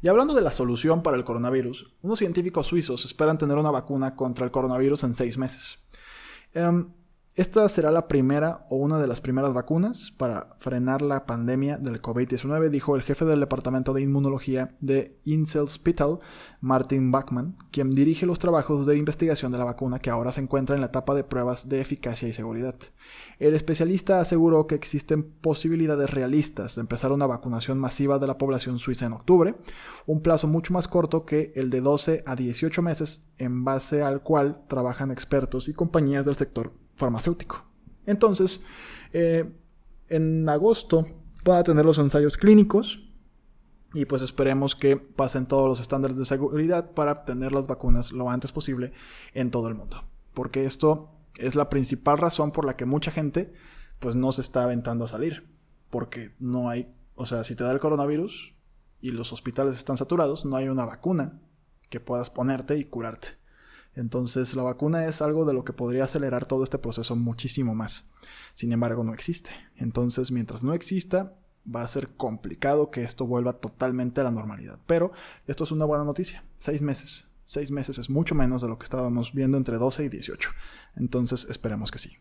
Y 0.00 0.06
hablando 0.06 0.32
de 0.32 0.42
la 0.42 0.52
solución 0.52 1.02
para 1.02 1.16
el 1.16 1.24
coronavirus, 1.24 1.92
unos 2.02 2.20
científicos 2.20 2.68
suizos 2.68 3.04
esperan 3.04 3.36
tener 3.36 3.56
una 3.56 3.72
vacuna 3.72 4.14
contra 4.14 4.44
el 4.44 4.52
coronavirus 4.52 5.02
en 5.04 5.14
seis 5.14 5.38
meses. 5.38 5.80
Em, 6.54 6.92
esta 7.38 7.68
será 7.68 7.92
la 7.92 8.08
primera 8.08 8.66
o 8.68 8.74
una 8.78 8.98
de 8.98 9.06
las 9.06 9.20
primeras 9.20 9.54
vacunas 9.54 10.10
para 10.10 10.56
frenar 10.58 11.02
la 11.02 11.24
pandemia 11.24 11.76
del 11.76 12.02
COVID-19, 12.02 12.68
dijo 12.68 12.96
el 12.96 13.02
jefe 13.02 13.24
del 13.26 13.38
Departamento 13.38 13.92
de 13.92 14.02
Inmunología 14.02 14.74
de 14.80 15.20
Insel 15.22 15.60
Hospital, 15.60 16.18
Martin 16.60 17.12
Bachmann, 17.12 17.56
quien 17.70 17.90
dirige 17.90 18.26
los 18.26 18.40
trabajos 18.40 18.86
de 18.86 18.96
investigación 18.96 19.52
de 19.52 19.58
la 19.58 19.62
vacuna 19.62 20.00
que 20.00 20.10
ahora 20.10 20.32
se 20.32 20.40
encuentra 20.40 20.74
en 20.74 20.80
la 20.80 20.88
etapa 20.88 21.14
de 21.14 21.22
pruebas 21.22 21.68
de 21.68 21.80
eficacia 21.80 22.26
y 22.26 22.32
seguridad. 22.32 22.74
El 23.38 23.54
especialista 23.54 24.18
aseguró 24.18 24.66
que 24.66 24.74
existen 24.74 25.22
posibilidades 25.22 26.10
realistas 26.10 26.74
de 26.74 26.80
empezar 26.80 27.12
una 27.12 27.26
vacunación 27.26 27.78
masiva 27.78 28.18
de 28.18 28.26
la 28.26 28.36
población 28.36 28.80
suiza 28.80 29.06
en 29.06 29.12
octubre, 29.12 29.54
un 30.06 30.22
plazo 30.22 30.48
mucho 30.48 30.72
más 30.72 30.88
corto 30.88 31.24
que 31.24 31.52
el 31.54 31.70
de 31.70 31.82
12 31.82 32.24
a 32.26 32.34
18 32.34 32.82
meses 32.82 33.30
en 33.38 33.62
base 33.62 34.02
al 34.02 34.24
cual 34.24 34.64
trabajan 34.66 35.12
expertos 35.12 35.68
y 35.68 35.72
compañías 35.72 36.24
del 36.24 36.34
sector 36.34 36.72
farmacéutico. 36.98 37.64
Entonces, 38.04 38.62
eh, 39.12 39.50
en 40.08 40.48
agosto 40.48 41.06
van 41.44 41.58
a 41.58 41.64
tener 41.64 41.84
los 41.84 41.98
ensayos 41.98 42.36
clínicos 42.36 43.08
y 43.94 44.04
pues 44.04 44.20
esperemos 44.22 44.74
que 44.74 44.96
pasen 44.96 45.46
todos 45.46 45.66
los 45.66 45.80
estándares 45.80 46.18
de 46.18 46.26
seguridad 46.26 46.92
para 46.92 47.12
obtener 47.12 47.52
las 47.52 47.68
vacunas 47.68 48.12
lo 48.12 48.28
antes 48.30 48.52
posible 48.52 48.92
en 49.32 49.50
todo 49.50 49.68
el 49.68 49.74
mundo. 49.74 50.04
Porque 50.34 50.64
esto 50.64 51.10
es 51.36 51.54
la 51.54 51.70
principal 51.70 52.18
razón 52.18 52.52
por 52.52 52.66
la 52.66 52.76
que 52.76 52.84
mucha 52.84 53.10
gente 53.10 53.54
pues 53.98 54.14
no 54.14 54.32
se 54.32 54.42
está 54.42 54.64
aventando 54.64 55.04
a 55.04 55.08
salir. 55.08 55.48
Porque 55.90 56.34
no 56.38 56.68
hay, 56.68 56.94
o 57.14 57.24
sea, 57.24 57.44
si 57.44 57.54
te 57.54 57.64
da 57.64 57.72
el 57.72 57.80
coronavirus 57.80 58.54
y 59.00 59.12
los 59.12 59.32
hospitales 59.32 59.74
están 59.74 59.96
saturados, 59.96 60.44
no 60.44 60.56
hay 60.56 60.68
una 60.68 60.84
vacuna 60.84 61.40
que 61.88 62.00
puedas 62.00 62.28
ponerte 62.28 62.76
y 62.76 62.84
curarte. 62.84 63.28
Entonces 63.98 64.54
la 64.54 64.62
vacuna 64.62 65.06
es 65.06 65.20
algo 65.22 65.44
de 65.44 65.52
lo 65.52 65.64
que 65.64 65.72
podría 65.72 66.04
acelerar 66.04 66.46
todo 66.46 66.62
este 66.62 66.78
proceso 66.78 67.16
muchísimo 67.16 67.74
más. 67.74 68.12
Sin 68.54 68.72
embargo, 68.72 69.02
no 69.02 69.12
existe. 69.12 69.50
Entonces, 69.74 70.30
mientras 70.30 70.62
no 70.62 70.72
exista, 70.72 71.34
va 71.66 71.82
a 71.82 71.88
ser 71.88 72.10
complicado 72.10 72.92
que 72.92 73.02
esto 73.02 73.26
vuelva 73.26 73.54
totalmente 73.54 74.20
a 74.20 74.24
la 74.24 74.30
normalidad. 74.30 74.78
Pero 74.86 75.10
esto 75.48 75.64
es 75.64 75.72
una 75.72 75.84
buena 75.84 76.04
noticia. 76.04 76.44
Seis 76.60 76.80
meses. 76.80 77.28
Seis 77.44 77.72
meses 77.72 77.98
es 77.98 78.08
mucho 78.08 78.36
menos 78.36 78.62
de 78.62 78.68
lo 78.68 78.78
que 78.78 78.84
estábamos 78.84 79.32
viendo 79.32 79.56
entre 79.56 79.78
12 79.78 80.04
y 80.04 80.08
18. 80.08 80.50
Entonces 80.94 81.48
esperemos 81.50 81.90
que 81.90 81.98
sí. 81.98 82.18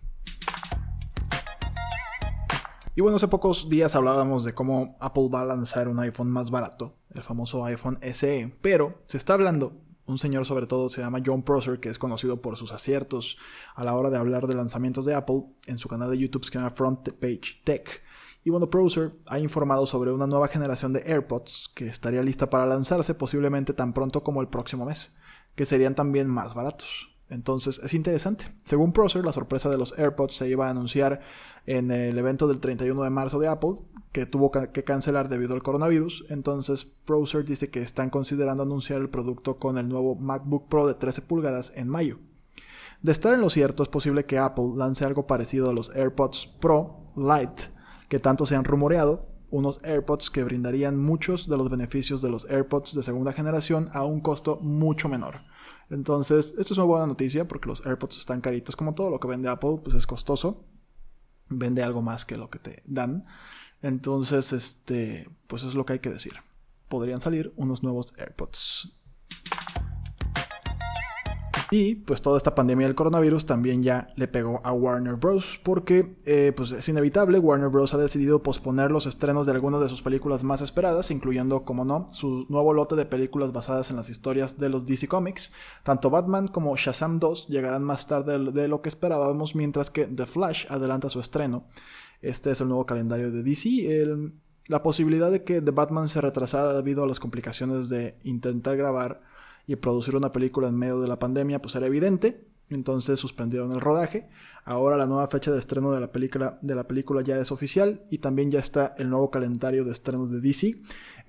Y 2.95 3.01
bueno, 3.01 3.17
hace 3.17 3.27
pocos 3.27 3.69
días 3.69 3.93
hablábamos 3.93 4.43
de 4.43 4.55
cómo 4.55 4.97
Apple 4.99 5.29
va 5.31 5.41
a 5.41 5.45
lanzar 5.45 5.89
un 5.89 5.99
iPhone 5.99 6.31
más 6.31 6.49
barato, 6.49 6.97
el 7.11 7.21
famoso 7.21 7.63
iPhone 7.65 7.99
SE, 8.01 8.57
pero 8.63 9.03
se 9.05 9.19
está 9.19 9.33
hablando 9.33 9.83
un 10.07 10.17
señor 10.17 10.45
sobre 10.45 10.67
todo 10.67 10.89
se 10.89 11.01
llama 11.01 11.21
John 11.23 11.43
Prosser, 11.43 11.79
que 11.79 11.89
es 11.89 11.99
conocido 11.99 12.41
por 12.41 12.57
sus 12.57 12.71
aciertos 12.71 13.37
a 13.75 13.83
la 13.83 13.93
hora 13.93 14.09
de 14.09 14.17
hablar 14.17 14.47
de 14.47 14.55
lanzamientos 14.55 15.05
de 15.05 15.13
Apple 15.13 15.43
en 15.65 15.77
su 15.77 15.87
canal 15.87 16.09
de 16.09 16.17
YouTube 16.17 16.41
que 16.41 16.47
se 16.47 16.53
llama 16.55 16.71
Front 16.71 17.09
Page 17.19 17.61
Tech. 17.63 18.01
Y 18.43 18.49
bueno, 18.49 18.69
Prosser 18.69 19.13
ha 19.25 19.39
informado 19.39 19.85
sobre 19.85 20.11
una 20.13 20.25
nueva 20.25 20.47
generación 20.47 20.93
de 20.93 21.03
AirPods 21.05 21.69
que 21.75 21.87
estaría 21.87 22.23
lista 22.23 22.49
para 22.49 22.65
lanzarse 22.65 23.13
posiblemente 23.13 23.73
tan 23.73 23.93
pronto 23.93 24.23
como 24.23 24.41
el 24.41 24.47
próximo 24.47 24.85
mes, 24.85 25.13
que 25.55 25.65
serían 25.65 25.95
también 25.95 26.27
más 26.29 26.53
baratos. 26.53 27.16
Entonces 27.29 27.79
es 27.83 27.93
interesante. 27.93 28.45
Según 28.63 28.93
Procer, 28.93 29.25
la 29.25 29.33
sorpresa 29.33 29.69
de 29.69 29.77
los 29.77 29.97
AirPods 29.97 30.35
se 30.35 30.49
iba 30.49 30.67
a 30.67 30.71
anunciar 30.71 31.21
en 31.65 31.91
el 31.91 32.17
evento 32.17 32.47
del 32.47 32.59
31 32.59 33.03
de 33.03 33.09
marzo 33.09 33.39
de 33.39 33.47
Apple, 33.47 33.75
que 34.13 34.25
tuvo 34.25 34.51
que 34.51 34.83
cancelar 34.83 35.27
debido 35.27 35.53
al 35.53 35.63
coronavirus. 35.63 36.25
Entonces 36.29 36.85
Procer 36.85 37.43
dice 37.43 37.69
que 37.69 37.81
están 37.81 38.09
considerando 38.09 38.63
anunciar 38.63 39.01
el 39.01 39.09
producto 39.09 39.57
con 39.57 39.77
el 39.77 39.89
nuevo 39.89 40.15
MacBook 40.15 40.69
Pro 40.69 40.87
de 40.87 40.93
13 40.93 41.21
pulgadas 41.23 41.73
en 41.75 41.89
mayo. 41.89 42.19
De 43.01 43.11
estar 43.11 43.33
en 43.33 43.41
lo 43.41 43.49
cierto, 43.49 43.83
es 43.83 43.89
posible 43.89 44.25
que 44.25 44.39
Apple 44.39 44.71
lance 44.75 45.05
algo 45.05 45.27
parecido 45.27 45.69
a 45.69 45.73
los 45.73 45.95
AirPods 45.95 46.47
Pro 46.59 47.01
Lite, 47.15 47.63
que 48.09 48.19
tanto 48.19 48.45
se 48.45 48.55
han 48.55 48.63
rumoreado, 48.63 49.27
unos 49.51 49.79
AirPods 49.83 50.29
que 50.29 50.43
brindarían 50.43 50.97
muchos 50.97 51.47
de 51.47 51.57
los 51.57 51.69
beneficios 51.69 52.21
de 52.21 52.29
los 52.29 52.49
AirPods 52.49 52.95
de 52.95 53.03
segunda 53.03 53.33
generación 53.33 53.89
a 53.93 54.03
un 54.03 54.19
costo 54.19 54.59
mucho 54.61 55.09
menor. 55.09 55.41
Entonces, 55.89 56.53
esto 56.57 56.73
es 56.73 56.77
una 56.77 56.85
buena 56.85 57.07
noticia 57.07 57.47
porque 57.47 57.69
los 57.69 57.85
AirPods 57.85 58.17
están 58.17 58.41
caritos. 58.41 58.75
Como 58.75 58.93
todo 58.93 59.09
lo 59.09 59.19
que 59.19 59.27
vende 59.27 59.49
Apple, 59.49 59.79
pues 59.83 59.95
es 59.95 60.05
costoso. 60.05 60.65
Vende 61.49 61.83
algo 61.83 62.01
más 62.01 62.25
que 62.25 62.37
lo 62.37 62.49
que 62.49 62.59
te 62.59 62.83
dan. 62.85 63.25
Entonces, 63.81 64.53
este, 64.53 65.29
pues 65.47 65.63
es 65.63 65.75
lo 65.75 65.85
que 65.85 65.93
hay 65.93 65.99
que 65.99 66.09
decir. 66.09 66.33
Podrían 66.89 67.21
salir 67.21 67.53
unos 67.55 67.83
nuevos 67.83 68.13
AirPods. 68.17 68.97
Y 71.69 71.95
pues 71.95 72.21
toda 72.21 72.37
esta 72.37 72.55
pandemia 72.55 72.87
del 72.87 72.95
coronavirus 72.95 73.45
también 73.45 73.83
ya 73.83 74.07
le 74.15 74.29
pegó 74.29 74.61
a 74.63 74.71
Warner 74.71 75.15
Bros. 75.15 75.59
porque 75.61 76.15
eh, 76.25 76.53
pues 76.55 76.71
es 76.71 76.87
inevitable, 76.87 77.39
Warner 77.39 77.67
Bros. 77.67 77.93
ha 77.93 77.97
decidido 77.97 78.41
posponer 78.41 78.89
los 78.89 79.05
estrenos 79.05 79.45
de 79.45 79.51
algunas 79.51 79.81
de 79.81 79.89
sus 79.89 80.01
películas 80.01 80.45
más 80.45 80.61
esperadas, 80.61 81.11
incluyendo, 81.11 81.65
como 81.65 81.83
no, 81.83 82.07
su 82.09 82.45
nuevo 82.47 82.73
lote 82.73 82.95
de 82.95 83.05
películas 83.05 83.51
basadas 83.51 83.89
en 83.89 83.97
las 83.97 84.09
historias 84.09 84.57
de 84.59 84.69
los 84.69 84.85
DC 84.85 85.09
Comics. 85.09 85.53
Tanto 85.83 86.09
Batman 86.09 86.47
como 86.47 86.75
Shazam 86.77 87.19
2 87.19 87.47
llegarán 87.49 87.83
más 87.83 88.07
tarde 88.07 88.51
de 88.51 88.67
lo 88.69 88.81
que 88.81 88.89
esperábamos, 88.89 89.55
mientras 89.55 89.89
que 89.89 90.05
The 90.05 90.25
Flash 90.25 90.67
adelanta 90.69 91.09
su 91.09 91.19
estreno. 91.19 91.65
Este 92.21 92.51
es 92.51 92.61
el 92.61 92.69
nuevo 92.69 92.85
calendario 92.85 93.29
de 93.29 93.43
DC. 93.43 94.31
la 94.67 94.83
posibilidad 94.83 95.31
de 95.31 95.43
que 95.43 95.61
The 95.61 95.71
Batman 95.71 96.07
se 96.07 96.21
retrasara 96.21 96.73
debido 96.73 97.03
a 97.03 97.07
las 97.07 97.19
complicaciones 97.19 97.89
de 97.89 98.17
intentar 98.23 98.77
grabar 98.77 99.21
y 99.67 99.75
producir 99.75 100.15
una 100.15 100.31
película 100.31 100.69
en 100.69 100.77
medio 100.77 100.99
de 100.99 101.07
la 101.07 101.19
pandemia 101.19 101.61
pues 101.61 101.75
era 101.75 101.85
evidente, 101.85 102.47
entonces 102.69 103.19
suspendieron 103.19 103.71
el 103.71 103.81
rodaje. 103.81 104.29
Ahora 104.67 104.97
la 104.97 105.05
nueva 105.05 105.29
fecha 105.29 105.49
de 105.49 105.59
estreno 105.59 105.93
de 105.93 106.01
la 106.01 106.11
película, 106.11 106.59
de 106.61 106.75
la 106.75 106.85
película 106.85 107.21
ya 107.21 107.39
es 107.39 107.53
oficial 107.53 108.01
y 108.09 108.17
también 108.17 108.51
ya 108.51 108.59
está 108.59 108.93
el 108.97 109.09
nuevo 109.09 109.31
calendario 109.31 109.85
de 109.85 109.93
estrenos 109.93 110.29
de 110.29 110.41
DC. 110.41 110.75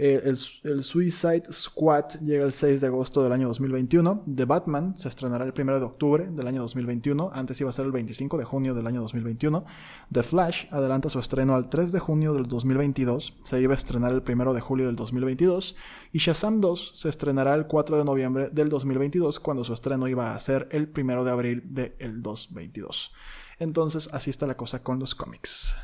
Eh, 0.00 0.22
el, 0.24 0.82
Suicide 0.84 1.44
Squad 1.52 2.20
llega 2.20 2.44
el 2.44 2.52
6 2.52 2.80
de 2.80 2.86
agosto 2.86 3.22
del 3.22 3.32
año 3.32 3.48
2021. 3.48 4.24
The 4.32 4.44
Batman 4.44 4.96
se 4.96 5.08
estrenará 5.08 5.44
el 5.44 5.52
1 5.56 5.78
de 5.78 5.84
octubre 5.84 6.28
del 6.30 6.46
año 6.46 6.62
2021. 6.62 7.30
Antes 7.34 7.60
iba 7.60 7.70
a 7.70 7.72
ser 7.72 7.86
el 7.86 7.92
25 7.92 8.38
de 8.38 8.44
junio 8.44 8.74
del 8.74 8.86
año 8.86 9.00
2021. 9.02 9.64
The 10.12 10.22
Flash 10.22 10.66
adelanta 10.70 11.08
su 11.08 11.18
estreno 11.18 11.54
al 11.54 11.68
3 11.68 11.90
de 11.90 11.98
junio 11.98 12.32
del 12.32 12.46
2022. 12.46 13.34
Se 13.42 13.60
iba 13.60 13.74
a 13.74 13.76
estrenar 13.76 14.12
el 14.12 14.22
1 14.26 14.54
de 14.54 14.60
julio 14.60 14.86
del 14.86 14.96
2022. 14.96 15.74
Y 16.12 16.18
Shazam 16.18 16.60
2 16.60 16.92
se 16.94 17.08
estrenará 17.08 17.54
el 17.56 17.66
4 17.66 17.98
de 17.98 18.04
noviembre 18.04 18.50
del 18.50 18.68
2022 18.68 19.40
cuando 19.40 19.64
su 19.64 19.72
estreno 19.72 20.06
iba 20.06 20.34
a 20.34 20.40
ser 20.40 20.68
el 20.70 20.90
1 20.96 21.24
de 21.24 21.30
abril 21.30 21.62
del 21.66 22.22
2022. 22.22 23.12
Entonces 23.58 24.08
así 24.12 24.30
está 24.30 24.46
la 24.46 24.56
cosa 24.56 24.82
con 24.82 24.98
los 24.98 25.14
cómics. 25.14 25.76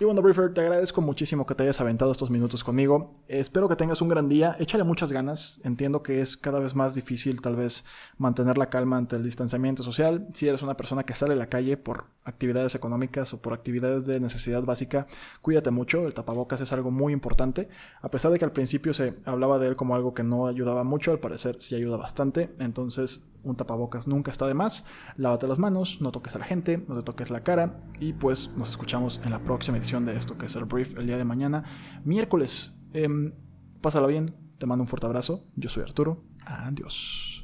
Y 0.00 0.04
bueno, 0.06 0.22
Briefer, 0.22 0.54
te 0.54 0.62
agradezco 0.62 1.02
muchísimo 1.02 1.44
que 1.44 1.54
te 1.54 1.62
hayas 1.62 1.78
aventado 1.78 2.10
estos 2.10 2.30
minutos 2.30 2.64
conmigo. 2.64 3.18
Espero 3.28 3.68
que 3.68 3.76
tengas 3.76 4.00
un 4.00 4.08
gran 4.08 4.30
día. 4.30 4.56
Échale 4.58 4.82
muchas 4.82 5.12
ganas. 5.12 5.60
Entiendo 5.62 6.02
que 6.02 6.22
es 6.22 6.38
cada 6.38 6.58
vez 6.58 6.74
más 6.74 6.94
difícil 6.94 7.42
tal 7.42 7.54
vez 7.54 7.84
mantener 8.16 8.56
la 8.56 8.70
calma 8.70 8.96
ante 8.96 9.16
el 9.16 9.22
distanciamiento 9.22 9.82
social. 9.82 10.26
Si 10.32 10.48
eres 10.48 10.62
una 10.62 10.74
persona 10.74 11.02
que 11.02 11.14
sale 11.14 11.34
a 11.34 11.36
la 11.36 11.50
calle 11.50 11.76
por 11.76 12.06
actividades 12.24 12.74
económicas 12.74 13.34
o 13.34 13.42
por 13.42 13.52
actividades 13.52 14.06
de 14.06 14.20
necesidad 14.20 14.62
básica, 14.64 15.06
cuídate 15.42 15.70
mucho. 15.70 16.06
El 16.06 16.14
tapabocas 16.14 16.62
es 16.62 16.72
algo 16.72 16.90
muy 16.90 17.12
importante. 17.12 17.68
A 18.00 18.10
pesar 18.10 18.32
de 18.32 18.38
que 18.38 18.46
al 18.46 18.52
principio 18.52 18.94
se 18.94 19.18
hablaba 19.26 19.58
de 19.58 19.68
él 19.68 19.76
como 19.76 19.94
algo 19.94 20.14
que 20.14 20.22
no 20.22 20.46
ayudaba 20.46 20.82
mucho, 20.82 21.10
al 21.10 21.20
parecer 21.20 21.56
sí 21.60 21.74
ayuda 21.74 21.98
bastante. 21.98 22.54
Entonces, 22.58 23.30
un 23.42 23.56
tapabocas 23.56 24.06
nunca 24.06 24.30
está 24.30 24.46
de 24.46 24.54
más. 24.54 24.84
Lávate 25.16 25.46
las 25.46 25.58
manos, 25.58 25.98
no 26.00 26.10
toques 26.10 26.36
a 26.36 26.38
la 26.38 26.44
gente, 26.44 26.82
no 26.88 26.96
te 26.96 27.02
toques 27.02 27.30
la 27.30 27.42
cara. 27.42 27.80
Y 27.98 28.12
pues 28.12 28.50
nos 28.56 28.70
escuchamos 28.70 29.20
en 29.24 29.30
la 29.30 29.40
próxima 29.40 29.76
de 29.98 30.16
esto 30.16 30.38
que 30.38 30.46
es 30.46 30.54
el 30.54 30.66
brief 30.66 30.96
el 30.96 31.06
día 31.06 31.16
de 31.16 31.24
mañana, 31.24 31.64
miércoles. 32.04 32.76
Eh, 32.92 33.08
pásala 33.80 34.06
bien, 34.06 34.36
te 34.58 34.66
mando 34.66 34.84
un 34.84 34.86
fuerte 34.86 35.06
abrazo. 35.06 35.44
Yo 35.56 35.68
soy 35.68 35.82
Arturo. 35.82 36.22
Adiós. 36.46 37.39